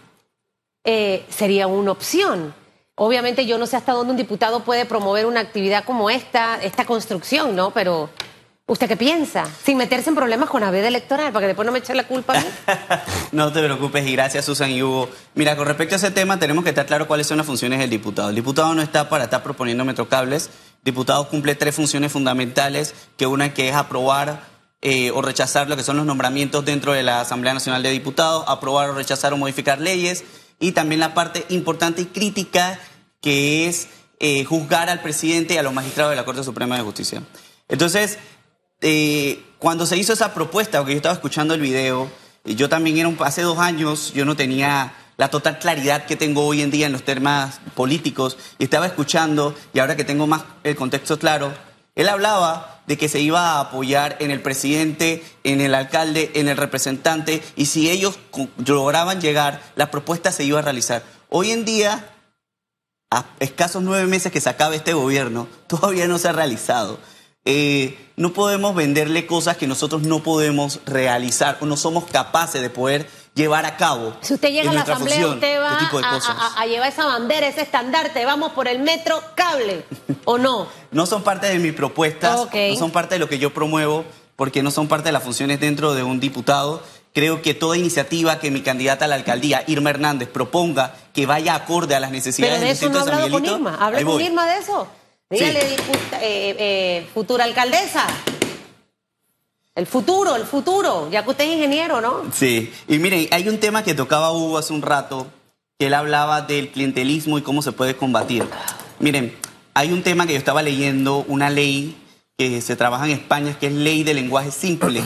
eh, 0.84 1.24
sería 1.30 1.66
una 1.66 1.92
opción. 1.92 2.54
Obviamente 2.94 3.46
yo 3.46 3.56
no 3.56 3.66
sé 3.66 3.78
hasta 3.78 3.92
dónde 3.92 4.10
un 4.10 4.18
diputado 4.18 4.64
puede 4.64 4.84
promover 4.84 5.24
una 5.24 5.40
actividad 5.40 5.84
como 5.84 6.10
esta, 6.10 6.62
esta 6.62 6.84
construcción, 6.84 7.56
¿no? 7.56 7.70
Pero, 7.70 8.10
¿usted 8.66 8.88
qué 8.88 8.97
piensa? 8.97 9.44
Sin 9.64 9.76
meterse 9.76 10.11
en 10.11 10.16
problemas 10.16 10.49
con 10.49 10.61
la 10.61 10.71
veda 10.71 10.88
electoral, 10.88 11.33
para 11.33 11.42
que 11.42 11.49
después 11.49 11.66
no 11.66 11.73
me 11.73 11.80
eche 11.80 11.94
la 11.94 12.06
culpa 12.06 12.38
a 12.38 12.40
mí. 12.40 12.47
No 13.33 13.52
te 13.52 13.62
preocupes 13.62 14.06
y 14.06 14.12
gracias 14.12 14.44
Susan 14.44 14.71
y 14.71 14.83
Hugo. 14.83 15.11
Mira, 15.35 15.56
con 15.56 15.66
respecto 15.66 15.97
a 15.97 15.99
ese 15.99 16.11
tema 16.11 16.38
tenemos 16.38 16.62
que 16.62 16.71
estar 16.71 16.87
claro 16.87 17.09
cuáles 17.09 17.26
son 17.26 17.37
las 17.37 17.47
funciones 17.47 17.80
del 17.80 17.90
diputado. 17.90 18.28
El 18.28 18.37
diputado 18.37 18.75
no 18.75 18.83
está 18.83 19.09
para 19.09 19.25
estar 19.25 19.42
proponiendo 19.42 19.85
metrocables. 19.85 20.50
El 20.78 20.85
diputado 20.85 21.28
cumple 21.28 21.56
tres 21.56 21.75
funciones 21.75 22.12
fundamentales, 22.12 22.94
que 23.16 23.26
una 23.26 23.52
que 23.52 23.68
es 23.68 23.75
aprobar 23.75 24.54
eh, 24.83 25.11
o 25.11 25.23
rechazar 25.23 25.68
lo 25.68 25.76
que 25.76 25.83
son 25.83 25.97
los 25.97 26.06
nombramientos 26.06 26.64
dentro 26.64 26.92
de 26.92 27.02
la 27.02 27.23
Asamblea 27.23 27.54
Nacional 27.54 27.83
de 27.83 27.90
Diputados, 27.90 28.44
aprobar 28.47 28.90
o 28.90 28.94
rechazar 28.94 29.33
o 29.33 29.37
modificar 29.37 29.80
leyes 29.80 30.25
y 30.61 30.73
también 30.73 31.00
la 31.00 31.14
parte 31.14 31.44
importante 31.49 32.02
y 32.02 32.06
crítica 32.06 32.78
que 33.21 33.66
es 33.66 33.88
eh, 34.21 34.44
juzgar 34.44 34.90
al 34.90 35.00
presidente 35.00 35.54
y 35.54 35.56
a 35.56 35.62
los 35.62 35.73
magistrados 35.73 36.11
de 36.11 36.16
la 36.16 36.25
Corte 36.25 36.44
Suprema 36.44 36.76
de 36.76 36.83
Justicia. 36.83 37.23
Entonces, 37.68 38.18
eh, 38.85 39.43
cuando 39.59 39.87
se 39.87 39.97
hizo 39.97 40.12
esa 40.12 40.35
propuesta, 40.35 40.79
porque 40.79 40.93
yo 40.93 40.99
estaba 40.99 41.14
escuchando 41.14 41.55
el 41.55 41.61
video, 41.62 42.11
yo 42.45 42.69
también 42.69 42.99
era 42.99 43.09
un, 43.09 43.17
hace 43.21 43.41
dos 43.41 43.59
años, 43.59 44.12
yo 44.12 44.26
no 44.26 44.37
tenía 44.37 44.93
la 45.17 45.31
total 45.31 45.59
claridad 45.59 46.05
que 46.05 46.17
tengo 46.17 46.45
hoy 46.45 46.61
en 46.61 46.71
día 46.71 46.85
en 46.85 46.93
los 46.93 47.03
temas 47.03 47.61
políticos, 47.75 48.37
y 48.59 48.64
estaba 48.64 48.85
escuchando, 48.85 49.55
y 49.73 49.79
ahora 49.79 49.97
que 49.97 50.05
tengo 50.05 50.26
más 50.26 50.45
el 50.64 50.76
contexto 50.76 51.19
claro, 51.19 51.55
él 51.95 52.11
hablaba 52.11 52.83
de 52.87 52.99
que 52.99 53.09
se 53.09 53.21
iba 53.21 53.53
a 53.53 53.61
apoyar 53.61 54.19
en 54.21 54.31
el 54.31 54.43
presidente, 54.43 55.25
en 55.45 55.62
el 55.62 55.75
alcalde, 55.75 56.33
en 56.35 56.49
el 56.49 56.59
representante, 56.59 57.43
y 57.57 57.64
si 57.67 57.88
ellos 57.88 58.19
lograban 58.67 59.23
llegar, 59.23 59.62
la 59.76 59.91
propuesta 59.91 60.31
se 60.31 60.45
iba 60.45 60.59
a 60.59 60.62
realizar. 60.62 61.03
Hoy 61.31 61.53
en 61.53 61.64
día, 61.64 62.07
a 63.11 63.25
escasos 63.41 63.83
nueve 63.83 64.07
meses 64.07 64.31
que 64.31 64.43
se 64.43 64.50
acabe 64.50 64.76
este 64.76 64.93
gobierno, 64.93 65.49
todavía 65.69 66.07
no 66.07 66.19
se 66.19 66.29
ha 66.29 66.33
realizado. 66.33 66.99
Eh, 67.46 67.98
no 68.16 68.32
podemos 68.32 68.74
venderle 68.74 69.26
cosas 69.26 69.56
que 69.56 69.66
nosotros 69.66 70.02
no 70.02 70.22
podemos 70.22 70.80
realizar 70.86 71.58
o 71.60 71.66
no 71.66 71.76
somos 71.76 72.04
capaces 72.04 72.62
de 72.62 72.70
poder 72.70 73.06
llevar 73.34 73.66
a 73.66 73.76
cabo. 73.76 74.14
Si 74.22 74.34
usted 74.34 74.50
llega 74.50 74.70
a 74.70 74.74
la 74.74 74.80
asamblea, 74.82 75.14
función, 75.16 75.34
usted 75.34 75.60
va 75.60 75.72
este 75.72 75.84
tipo 75.84 75.98
de 76.00 76.06
a, 76.06 76.10
cosas. 76.10 76.36
a- 76.38 76.60
a 76.62 76.66
llevar 76.66 76.88
esa 76.88 77.04
bandera, 77.04 77.46
ese 77.48 77.60
estandarte, 77.62 78.24
vamos 78.24 78.52
por 78.52 78.68
el 78.68 78.78
metro 78.78 79.20
cable, 79.34 79.84
¿o 80.24 80.38
no? 80.38 80.68
No 80.92 81.06
son 81.06 81.22
parte 81.24 81.48
de 81.48 81.58
mis 81.58 81.72
propuestas, 81.72 82.46
no 82.52 82.76
son 82.76 82.92
parte 82.92 83.16
de 83.16 83.18
lo 83.18 83.28
que 83.28 83.38
yo 83.38 83.52
promuevo, 83.52 84.04
porque 84.36 84.62
no 84.62 84.70
son 84.70 84.86
parte 84.88 85.08
de 85.08 85.12
las 85.12 85.24
funciones 85.24 85.58
dentro 85.60 85.92
de 85.94 86.02
un 86.04 86.20
diputado. 86.20 86.82
Creo 87.12 87.42
que 87.42 87.52
toda 87.54 87.76
iniciativa 87.76 88.38
que 88.38 88.50
mi 88.52 88.62
candidata 88.62 89.04
a 89.04 89.08
la 89.08 89.16
alcaldía, 89.16 89.64
Irma 89.66 89.90
Hernández, 89.90 90.28
proponga 90.28 90.94
que 91.12 91.26
vaya 91.26 91.54
acorde 91.56 91.94
a 91.96 92.00
las 92.00 92.10
Pero 92.10 92.16
necesidades 92.18 92.60
de 92.60 92.66
del 92.66 92.68
no 92.68 92.70
distrito 92.72 92.98
de 92.98 93.04
San 93.04 93.12
hablado 93.14 93.30
con 93.32 93.42
Miguelito, 93.42 93.56
Irma. 93.70 93.90
Con 93.92 94.04
voy. 94.04 94.24
Irma 94.24 94.46
de 94.46 94.58
eso. 94.58 94.88
Dígale, 95.31 95.61
Sí. 95.61 95.76
diputa- 95.76 96.23
eh, 96.23 96.57
eh, 96.59 97.07
futura 97.12 97.45
alcaldesa. 97.45 98.07
El 99.75 99.87
futuro, 99.87 100.37
el 100.37 100.45
futuro. 100.45 101.11
Ya 101.11 101.25
que 101.25 101.31
usted 101.31 101.45
es 101.45 101.52
ingeniero, 101.54 102.00
¿no? 102.00 102.23
Sí, 102.33 102.73
y 102.88 102.99
miren, 102.99 103.26
hay 103.33 103.49
un 103.49 103.59
tema 103.59 103.83
que 103.83 103.95
tocaba 103.95 104.33
Hugo 104.33 104.59
hace 104.59 104.73
un 104.73 104.83
rato, 104.83 105.26
que 105.78 105.87
él 105.87 105.95
hablaba 105.95 106.43
del 106.43 106.68
clientelismo 106.70 107.38
y 107.38 107.42
cómo 107.42 107.62
se 107.62 107.72
puede 107.72 107.96
combatir. 107.96 108.44
Miren, 109.01 109.37
hay 109.75 109.90
un 109.90 110.03
tema 110.05 110.27
que 110.27 110.35
yo 110.35 110.38
estaba 110.38 110.62
leyendo, 110.62 111.25
una 111.27 111.51
ley 111.51 111.96
que 112.38 112.61
se 112.61 112.77
trabaja 112.77 113.07
en 113.07 113.12
España, 113.12 113.57
que 113.59 113.66
es 113.66 113.72
ley 113.72 114.05
de 114.05 114.14
lenguaje 114.14 114.53
simple. 114.53 115.03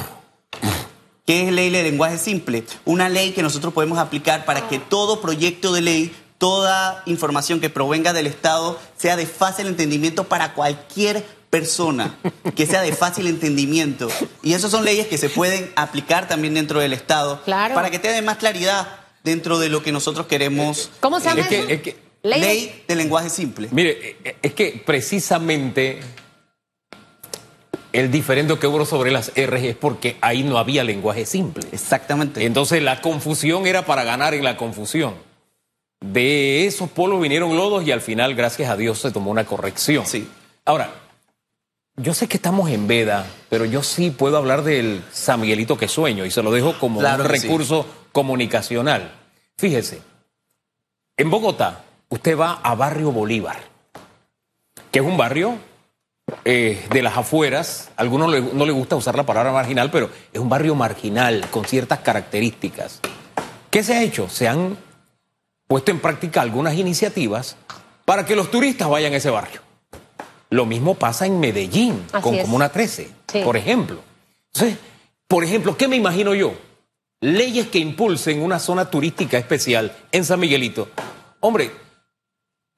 ¿Qué 1.26 1.46
es 1.46 1.52
ley 1.52 1.70
de 1.70 1.82
lenguaje 1.82 2.18
simple? 2.18 2.64
Una 2.84 3.08
ley 3.08 3.32
que 3.32 3.42
nosotros 3.42 3.72
podemos 3.72 3.98
aplicar 3.98 4.44
para 4.44 4.68
que 4.68 4.78
todo 4.78 5.20
proyecto 5.20 5.72
de 5.72 5.80
ley, 5.82 6.14
toda 6.38 7.02
información 7.06 7.60
que 7.60 7.68
provenga 7.70 8.12
del 8.12 8.26
Estado 8.26 8.78
sea 8.96 9.16
de 9.16 9.26
fácil 9.26 9.66
entendimiento 9.66 10.24
para 10.24 10.54
cualquier 10.54 11.24
persona, 11.50 12.16
que 12.54 12.66
sea 12.66 12.80
de 12.82 12.92
fácil 12.92 13.26
entendimiento. 13.26 14.08
Y 14.42 14.52
esas 14.52 14.70
son 14.70 14.84
leyes 14.84 15.06
que 15.08 15.18
se 15.18 15.30
pueden 15.30 15.70
aplicar 15.76 16.28
también 16.28 16.54
dentro 16.54 16.78
del 16.80 16.92
Estado 16.92 17.42
Claro. 17.44 17.74
para 17.74 17.90
que 17.90 17.98
tenga 17.98 18.20
más 18.22 18.36
claridad 18.38 18.86
dentro 19.24 19.58
de 19.58 19.68
lo 19.68 19.82
que 19.82 19.90
nosotros 19.92 20.26
queremos. 20.26 20.90
¿Cómo 21.00 21.18
se 21.20 21.26
llama 21.30 21.40
Es 21.42 21.48
que- 21.48 21.58
eso? 21.60 21.68
es 21.68 21.82
que- 21.82 21.96
Ley- 22.22 22.40
Ley 22.40 22.84
de 22.86 22.96
lenguaje 22.96 23.30
simple. 23.30 23.68
Mire, 23.70 24.16
eh, 24.24 24.36
es 24.42 24.52
que 24.52 24.82
precisamente 24.84 26.00
el 27.92 28.10
diferendo 28.10 28.58
que 28.60 28.66
hubo 28.66 28.84
sobre 28.84 29.10
las 29.10 29.32
R 29.34 29.68
es 29.70 29.76
porque 29.76 30.16
ahí 30.20 30.42
no 30.42 30.58
había 30.58 30.84
lenguaje 30.84 31.24
simple. 31.26 31.66
Exactamente. 31.72 32.44
Entonces 32.44 32.82
la 32.82 33.00
confusión 33.00 33.66
era 33.66 33.86
para 33.86 34.04
ganar 34.04 34.34
en 34.34 34.44
la 34.44 34.56
confusión. 34.56 35.14
De 36.00 36.66
esos 36.66 36.88
polos 36.90 37.20
vinieron 37.20 37.56
lodos 37.56 37.84
y 37.86 37.90
al 37.92 38.00
final, 38.00 38.34
gracias 38.34 38.70
a 38.70 38.76
Dios, 38.76 39.00
se 39.00 39.10
tomó 39.10 39.30
una 39.30 39.44
corrección. 39.44 40.06
Sí. 40.06 40.28
Ahora, 40.64 40.90
yo 41.96 42.14
sé 42.14 42.28
que 42.28 42.36
estamos 42.36 42.70
en 42.70 42.86
veda, 42.86 43.26
pero 43.48 43.64
yo 43.64 43.82
sí 43.82 44.10
puedo 44.10 44.36
hablar 44.36 44.62
del 44.62 45.02
San 45.12 45.40
Miguelito 45.40 45.76
que 45.76 45.88
sueño 45.88 46.24
y 46.24 46.30
se 46.30 46.42
lo 46.42 46.52
dejo 46.52 46.78
como 46.78 47.00
Claro 47.00 47.24
un 47.24 47.30
sí. 47.36 47.42
recurso 47.42 47.84
comunicacional. 48.12 49.10
Fíjese, 49.56 50.00
en 51.16 51.30
Bogotá 51.30 51.82
usted 52.10 52.38
va 52.38 52.60
a 52.62 52.74
Barrio 52.76 53.10
Bolívar, 53.10 53.58
que 54.92 55.00
es 55.00 55.04
un 55.04 55.16
barrio 55.16 55.56
eh, 56.44 56.86
de 56.90 57.02
las 57.02 57.16
afueras, 57.16 57.90
a 57.96 58.02
algunos 58.02 58.30
le- 58.30 58.40
no 58.40 58.64
les 58.66 58.74
gusta 58.74 58.94
usar 58.94 59.16
la 59.16 59.26
palabra 59.26 59.50
marginal, 59.50 59.90
pero 59.90 60.10
es 60.32 60.38
un 60.40 60.48
barrio 60.48 60.76
marginal 60.76 61.44
con 61.50 61.64
ciertas 61.64 61.98
características. 62.00 63.00
¿Qué 63.70 63.82
se 63.82 63.94
ha 63.96 64.02
hecho? 64.02 64.28
Se 64.28 64.46
han 64.46 64.76
puesto 65.68 65.92
en 65.92 66.00
práctica 66.00 66.40
algunas 66.40 66.74
iniciativas 66.74 67.56
para 68.04 68.24
que 68.26 68.34
los 68.34 68.50
turistas 68.50 68.88
vayan 68.88 69.12
a 69.12 69.16
ese 69.18 69.30
barrio. 69.30 69.60
Lo 70.50 70.64
mismo 70.66 70.94
pasa 70.96 71.26
en 71.26 71.38
Medellín, 71.38 72.04
Así 72.10 72.22
con 72.22 72.34
es. 72.34 72.42
Comuna 72.42 72.70
13, 72.70 73.10
Sí. 73.30 73.42
por 73.44 73.56
ejemplo. 73.56 73.98
Entonces, 74.54 74.78
por 75.28 75.44
ejemplo, 75.44 75.76
¿qué 75.76 75.86
me 75.86 75.96
imagino 75.96 76.34
yo? 76.34 76.54
Leyes 77.20 77.66
que 77.68 77.78
impulsen 77.78 78.40
una 78.42 78.58
zona 78.58 78.90
turística 78.90 79.36
especial 79.36 79.94
en 80.10 80.24
San 80.24 80.40
Miguelito. 80.40 80.88
Hombre, 81.40 81.70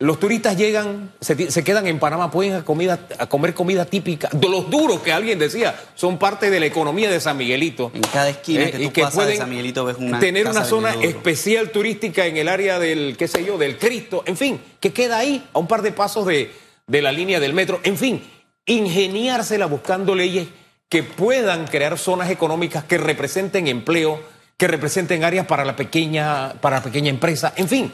los 0.00 0.18
turistas 0.18 0.56
llegan, 0.56 1.12
se, 1.20 1.36
quedan 1.36 1.86
en 1.86 1.98
Panamá, 1.98 2.30
pueden 2.30 2.54
a, 2.54 2.64
comida, 2.64 3.00
a 3.18 3.26
comer 3.26 3.52
comida 3.52 3.84
típica. 3.84 4.30
De 4.32 4.48
los 4.48 4.70
duros 4.70 5.00
que 5.00 5.12
alguien 5.12 5.38
decía, 5.38 5.78
son 5.94 6.18
parte 6.18 6.48
de 6.50 6.58
la 6.58 6.64
economía 6.64 7.10
de 7.10 7.20
San 7.20 7.36
Miguelito. 7.36 7.92
En 7.94 8.00
cada 8.00 8.30
esquina 8.30 8.64
Eh, 8.64 8.70
que 8.70 8.82
y 8.82 8.86
tú 8.86 8.92
que 8.94 9.02
pasas 9.02 9.16
de 9.16 9.22
pueden 9.24 9.38
San 9.38 9.50
Miguelito 9.50 9.84
ves 9.84 9.96
una 9.98 10.18
tener 10.18 10.44
casa 10.44 10.60
una 10.60 10.66
zona 10.66 10.94
especial 11.02 11.70
turística 11.70 12.24
en 12.24 12.38
el 12.38 12.48
área 12.48 12.78
del, 12.78 13.14
qué 13.18 13.28
sé 13.28 13.44
yo, 13.44 13.58
del 13.58 13.76
Cristo, 13.76 14.22
en 14.24 14.38
fin, 14.38 14.58
que 14.80 14.90
queda 14.94 15.18
ahí 15.18 15.46
a 15.52 15.58
un 15.58 15.66
par 15.66 15.82
de 15.82 15.92
pasos 15.92 16.24
de, 16.24 16.50
de 16.86 17.02
la 17.02 17.12
línea 17.12 17.38
del 17.38 17.52
metro, 17.52 17.80
en 17.82 17.98
fin, 17.98 18.22
ingeniársela 18.64 19.66
buscando 19.66 20.14
leyes 20.14 20.48
que 20.88 21.02
puedan 21.02 21.66
crear 21.66 21.98
zonas 21.98 22.30
económicas 22.30 22.84
que 22.84 22.96
representen 22.96 23.68
empleo, 23.68 24.18
que 24.56 24.66
representen 24.66 25.24
áreas 25.24 25.46
para 25.46 25.66
la 25.66 25.76
pequeña, 25.76 26.54
para 26.54 26.76
la 26.76 26.82
pequeña 26.82 27.10
empresa, 27.10 27.52
en 27.56 27.68
fin. 27.68 27.92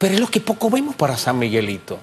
Pero 0.00 0.14
es 0.14 0.20
lo 0.20 0.28
que 0.28 0.40
poco 0.40 0.70
vemos 0.70 0.94
para 0.96 1.16
San 1.18 1.38
Miguelito. 1.38 2.00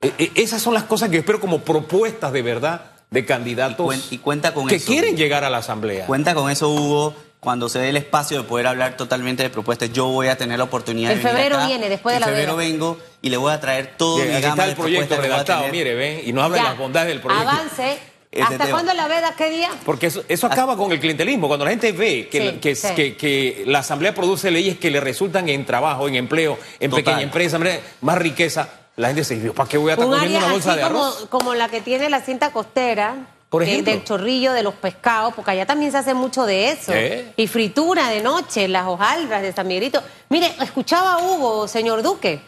E- 0.00 0.12
e- 0.18 0.30
esas 0.36 0.62
son 0.62 0.72
las 0.72 0.84
cosas 0.84 1.08
que 1.08 1.16
yo 1.16 1.20
espero 1.20 1.40
como 1.40 1.62
propuestas 1.62 2.32
de 2.32 2.42
verdad 2.42 2.92
de 3.10 3.26
candidatos 3.26 3.84
cuen- 3.84 4.02
y 4.10 4.18
cuenta 4.18 4.54
con 4.54 4.68
que 4.68 4.76
eso. 4.76 4.86
quieren 4.86 5.16
llegar 5.16 5.42
a 5.42 5.50
la 5.50 5.58
asamblea. 5.58 6.06
Cuenta 6.06 6.32
con 6.34 6.48
eso, 6.48 6.70
Hugo. 6.70 7.12
Cuando 7.40 7.68
se 7.70 7.78
dé 7.80 7.88
el 7.88 7.96
espacio 7.96 8.36
de 8.42 8.44
poder 8.46 8.66
hablar 8.66 8.96
totalmente 8.98 9.42
de 9.42 9.50
propuestas, 9.50 9.90
yo 9.92 10.06
voy 10.06 10.28
a 10.28 10.36
tener 10.36 10.58
la 10.58 10.64
oportunidad 10.64 11.10
En 11.10 11.18
de 11.18 11.24
venir 11.24 11.36
febrero 11.38 11.56
acá. 11.56 11.66
viene, 11.66 11.88
después 11.88 12.12
de 12.12 12.16
en 12.16 12.20
la 12.20 12.26
febrero 12.26 12.54
veda. 12.54 12.68
vengo 12.70 12.98
y 13.22 13.30
le 13.30 13.36
voy 13.38 13.52
a 13.52 13.58
traer 13.60 13.94
todo 13.96 14.18
mi 14.18 14.26
gama 14.26 14.38
está 14.38 14.64
de 14.64 14.70
el 14.70 14.76
proyecto 14.76 15.16
redactado, 15.16 15.66
mire, 15.72 15.94
ven, 15.94 16.20
y 16.24 16.32
nos 16.34 16.44
habla 16.44 16.58
de 16.58 16.62
las 16.64 16.78
bondades 16.78 17.08
del 17.08 17.20
proyecto. 17.20 17.48
Avance. 17.50 17.98
¿Hasta 18.40 18.70
cuándo 18.70 18.94
la 18.94 19.08
veda? 19.08 19.34
¿Qué 19.36 19.50
día? 19.50 19.70
Porque 19.84 20.06
eso, 20.06 20.22
eso 20.28 20.46
acaba 20.46 20.76
con 20.76 20.92
el 20.92 21.00
clientelismo. 21.00 21.48
Cuando 21.48 21.64
la 21.64 21.72
gente 21.72 21.90
ve 21.90 22.28
que, 22.30 22.40
Sí, 22.52 22.58
que, 22.58 22.74
sí. 22.76 22.88
que- 22.94 23.16
que 23.16 23.64
la 23.66 23.80
Asamblea 23.80 24.14
produce 24.14 24.50
leyes 24.52 24.78
que 24.78 24.90
le 24.90 25.00
resultan 25.00 25.48
en 25.48 25.66
trabajo, 25.66 26.06
en 26.06 26.14
empleo, 26.14 26.56
en 26.78 26.90
Total. 26.90 27.04
pequeña 27.04 27.22
empresa, 27.22 27.58
más 28.02 28.18
riqueza, 28.18 28.68
la 28.96 29.08
gente 29.08 29.24
se 29.24 29.34
dice, 29.34 29.50
¿para 29.50 29.68
qué 29.68 29.78
voy 29.78 29.90
a 29.90 29.94
estar 29.94 30.06
Un 30.06 30.12
cogiendo 30.12 30.36
área 30.38 30.46
una 30.46 30.52
bolsa 30.54 30.70
así 30.70 30.78
de 30.78 30.84
arroz? 30.84 31.26
como 31.28 31.54
la 31.54 31.68
que 31.68 31.80
tiene 31.80 32.08
la 32.08 32.20
cinta 32.20 32.52
costera, 32.52 33.16
Por 33.48 33.64
eh, 33.64 33.66
ejemplo. 33.66 33.92
del 33.94 34.04
chorrillo 34.04 34.52
de 34.52 34.62
los 34.62 34.74
pescados, 34.74 35.34
porque 35.34 35.50
allá 35.50 35.66
también 35.66 35.90
se 35.90 35.98
hace 35.98 36.14
mucho 36.14 36.46
de 36.46 36.70
eso. 36.70 36.92
¿Eh? 36.94 37.32
Y 37.36 37.48
fritura 37.48 38.10
de 38.10 38.20
noche, 38.22 38.68
las 38.68 38.86
hojaldras 38.86 39.42
de 39.42 39.52
San 39.52 39.66
Miguelito. 39.66 40.00
Mire, 40.28 40.54
escuchaba 40.62 41.14
a 41.14 41.18
Hugo, 41.18 41.66
señor 41.66 42.00
Duque. 42.04 42.40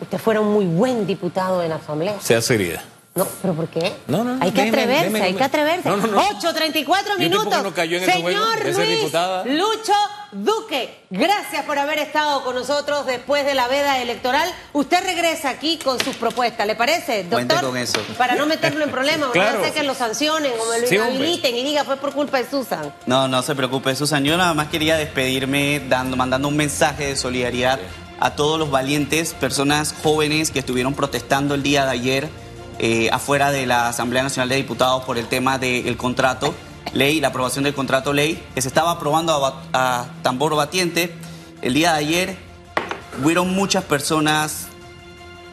Usted 0.00 0.18
fuera 0.18 0.40
un 0.40 0.52
muy 0.52 0.64
buen 0.64 1.06
diputado 1.08 1.60
en 1.60 1.70
la 1.70 1.76
Asamblea. 1.76 2.20
Sea 2.20 2.40
seriedad. 2.40 2.82
No, 3.16 3.24
¿pero 3.42 3.54
por 3.54 3.68
qué? 3.68 3.92
No, 4.08 4.24
no, 4.24 4.34
no, 4.34 4.44
Hay 4.44 4.50
que 4.50 4.62
déjeme, 4.62 4.82
atreverse, 4.82 5.04
déjeme, 5.04 5.22
hay 5.22 5.34
que 5.34 5.44
atreverse. 5.44 5.88
No, 5.88 5.96
no, 5.98 6.06
no. 6.08 6.20
8.34 6.20 6.84
¿Y 6.86 6.90
usted 6.90 7.18
minutos. 7.18 7.44
por 7.44 7.56
qué 7.58 7.62
no 7.62 7.74
cayó 7.74 7.96
en 7.98 8.02
ese 8.02 8.12
Señor 8.12 8.64
Luis 8.64 8.88
diputada? 8.88 9.44
Lucho 9.44 9.92
Duque, 10.32 10.98
gracias 11.10 11.64
por 11.64 11.78
haber 11.78 12.00
estado 12.00 12.42
con 12.42 12.56
nosotros 12.56 13.06
después 13.06 13.46
de 13.46 13.54
la 13.54 13.68
veda 13.68 14.02
electoral. 14.02 14.52
Usted 14.72 15.04
regresa 15.04 15.50
aquí 15.50 15.78
con 15.78 16.00
sus 16.02 16.16
propuestas, 16.16 16.66
¿le 16.66 16.74
parece, 16.74 17.22
doctor? 17.22 17.46
Cuente 17.46 17.54
con 17.66 17.76
eso. 17.76 18.00
Para 18.18 18.34
no 18.34 18.46
meterlo 18.46 18.82
en 18.82 18.90
problemas, 18.90 19.30
Claro. 19.30 19.60
no 19.60 19.64
sé 19.64 19.70
que 19.72 19.84
lo 19.84 19.94
sancionen 19.94 20.50
o 20.60 20.72
me 20.72 20.80
lo 20.80 20.86
Sí, 20.88 20.98
hombre. 20.98 21.14
inhabiliten 21.14 21.56
y 21.56 21.62
diga 21.62 21.84
fue 21.84 21.96
por 21.98 22.12
culpa 22.14 22.38
de 22.38 22.50
Susan. 22.50 22.92
No, 23.06 23.28
no 23.28 23.42
se 23.42 23.54
preocupe, 23.54 23.94
Susan. 23.94 24.24
Yo 24.24 24.36
nada 24.36 24.54
más 24.54 24.66
quería 24.68 24.96
despedirme 24.96 25.80
dando, 25.88 26.16
mandando 26.16 26.48
un 26.48 26.56
mensaje 26.56 27.06
de 27.06 27.16
solidaridad 27.16 27.78
a 28.18 28.34
todos 28.34 28.58
los 28.58 28.72
valientes, 28.72 29.34
personas 29.34 29.94
jóvenes 30.02 30.50
que 30.50 30.58
estuvieron 30.58 30.94
protestando 30.94 31.54
el 31.54 31.62
día 31.62 31.84
de 31.84 31.92
ayer 31.92 32.28
eh, 32.78 33.08
afuera 33.12 33.50
de 33.50 33.66
la 33.66 33.88
Asamblea 33.88 34.22
Nacional 34.22 34.48
de 34.48 34.56
Diputados 34.56 35.04
por 35.04 35.18
el 35.18 35.26
tema 35.28 35.58
del 35.58 35.96
contrato 35.96 36.54
ley, 36.92 37.20
la 37.20 37.28
aprobación 37.28 37.64
del 37.64 37.74
contrato 37.74 38.12
ley, 38.12 38.42
que 38.54 38.62
se 38.62 38.68
estaba 38.68 38.92
aprobando 38.92 39.44
a, 39.44 39.62
a 39.72 40.06
tambor 40.22 40.54
batiente. 40.54 41.14
El 41.62 41.74
día 41.74 41.92
de 41.92 41.98
ayer 41.98 42.36
hubieron 43.22 43.54
muchas 43.54 43.84
personas 43.84 44.66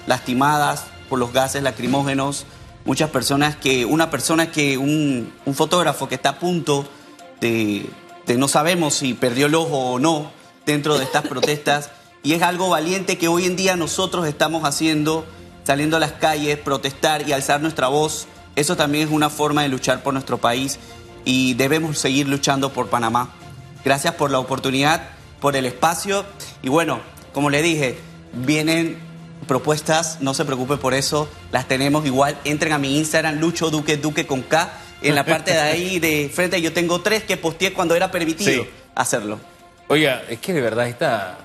lastimadas 0.07 0.86
por 1.10 1.19
los 1.19 1.31
gases 1.34 1.63
lacrimógenos, 1.63 2.45
muchas 2.86 3.10
personas 3.10 3.55
que, 3.55 3.86
una 3.86 4.10
persona 4.10 4.51
que, 4.51 4.77
un, 4.77 5.34
un 5.45 5.55
fotógrafo 5.55 6.07
que 6.07 6.15
está 6.15 6.29
a 6.29 6.39
punto 6.39 6.86
de, 7.39 7.86
de 8.25 8.38
no 8.38 8.47
sabemos 8.47 8.95
si 8.95 9.13
perdió 9.13 9.47
el 9.47 9.55
ojo 9.55 9.93
o 9.93 9.99
no 9.99 10.31
dentro 10.65 10.97
de 10.97 11.03
estas 11.03 11.27
protestas, 11.27 11.91
y 12.23 12.34
es 12.34 12.41
algo 12.43 12.69
valiente 12.69 13.17
que 13.17 13.27
hoy 13.27 13.45
en 13.45 13.55
día 13.55 13.75
nosotros 13.75 14.27
estamos 14.27 14.63
haciendo, 14.63 15.25
saliendo 15.71 15.95
a 15.95 16.01
las 16.01 16.12
calles, 16.12 16.57
protestar 16.57 17.25
y 17.25 17.31
alzar 17.31 17.62
nuestra 17.62 17.88
voz. 17.88 18.27
Eso 18.57 18.75
también 18.75 19.07
es 19.07 19.13
una 19.13 19.29
forma 19.29 19.62
de 19.62 19.69
luchar 19.69 20.03
por 20.03 20.12
nuestro 20.12 20.38
país 20.38 20.79
y 21.23 21.53
debemos 21.53 21.97
seguir 21.97 22.27
luchando 22.27 22.73
por 22.73 22.89
Panamá. 22.89 23.29
Gracias 23.86 24.15
por 24.15 24.31
la 24.31 24.39
oportunidad, 24.39 25.12
por 25.39 25.55
el 25.55 25.65
espacio 25.65 26.25
y 26.62 26.67
bueno, 26.67 26.99
como 27.31 27.49
le 27.49 27.62
dije, 27.62 27.97
vienen 28.34 28.97
propuestas, 29.47 30.17
no 30.19 30.34
se 30.34 30.43
preocupe 30.43 30.75
por 30.75 30.93
eso, 30.93 31.29
las 31.53 31.69
tenemos 31.69 32.05
igual. 32.05 32.38
Entren 32.43 32.73
a 32.73 32.77
mi 32.77 32.97
Instagram, 32.97 33.39
Lucho 33.39 33.69
Duque, 33.69 33.95
Duque 33.95 34.27
con 34.27 34.41
K. 34.41 34.73
En 35.01 35.15
la 35.15 35.23
parte 35.23 35.51
de 35.53 35.60
ahí 35.62 35.99
de 35.99 36.29
frente 36.36 36.62
yo 36.62 36.73
tengo 36.73 36.99
tres 36.99 37.23
que 37.23 37.38
posteé 37.38 37.71
cuando 37.71 37.95
era 37.95 38.12
permitido 38.12 38.63
Sí. 38.63 38.69
hacerlo. 38.93 39.39
Oiga, 39.88 40.21
es 40.29 40.39
que 40.39 40.51
de 40.51 40.60
verdad 40.60 40.89
esta, 40.89 41.38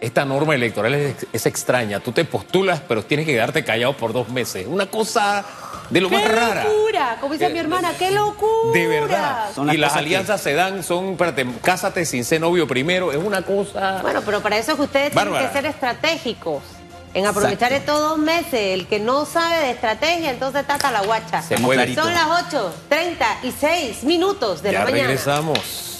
esta 0.00 0.24
norma 0.24 0.54
electoral 0.54 0.94
es, 0.94 1.26
es 1.32 1.46
extraña. 1.46 2.00
Tú 2.00 2.12
te 2.12 2.24
postulas, 2.24 2.80
pero 2.86 3.02
tienes 3.04 3.26
que 3.26 3.32
quedarte 3.32 3.64
callado 3.64 3.96
por 3.96 4.12
dos 4.12 4.28
meses. 4.28 4.66
Una 4.68 4.86
cosa 4.86 5.44
de 5.90 6.00
lo 6.00 6.08
¡Qué 6.10 6.16
más 6.18 6.28
rara. 6.28 6.64
locura! 6.64 7.16
Como 7.20 7.32
dice 7.32 7.46
Eh, 7.46 7.50
mi 7.50 7.58
hermana, 7.60 7.92
¡qué 7.98 8.10
locura! 8.10 8.72
De 8.74 8.86
verdad. 8.86 9.48
Son 9.54 9.66
las 9.66 9.74
y 9.74 9.78
las 9.78 9.92
que- 9.94 9.98
alianzas 10.00 10.40
se 10.40 10.52
dan, 10.54 10.82
son, 10.82 11.10
espérate, 11.12 11.46
cásate 11.62 12.04
sin 12.04 12.24
ser 12.24 12.40
novio 12.40 12.66
primero. 12.66 13.10
Es 13.12 13.18
una 13.18 13.42
cosa. 13.42 14.00
Bueno, 14.02 14.20
pero 14.24 14.40
para 14.42 14.58
eso 14.58 14.72
es 14.72 14.76
que 14.76 14.82
ustedes 14.82 15.12
tienen 15.12 15.34
que 15.34 15.48
ser 15.52 15.66
estratégicos. 15.66 16.62
En 17.14 17.24
aprovechar 17.26 17.72
estos 17.72 17.98
dos 17.98 18.18
meses. 18.18 18.52
El 18.52 18.86
que 18.88 18.98
no 19.00 19.24
sabe 19.24 19.60
de 19.60 19.70
estrategia, 19.70 20.30
entonces 20.30 20.60
está 20.60 20.74
hasta 20.74 20.90
la 20.92 21.00
guacha. 21.00 21.40
Se. 21.40 21.56
Son 21.56 21.74
las 22.12 22.26
8.36 22.52 24.02
minutos 24.02 24.60
de 24.62 24.72
ya 24.72 24.80
la 24.80 24.84
mañana. 24.84 25.02
regresamos. 25.08 25.95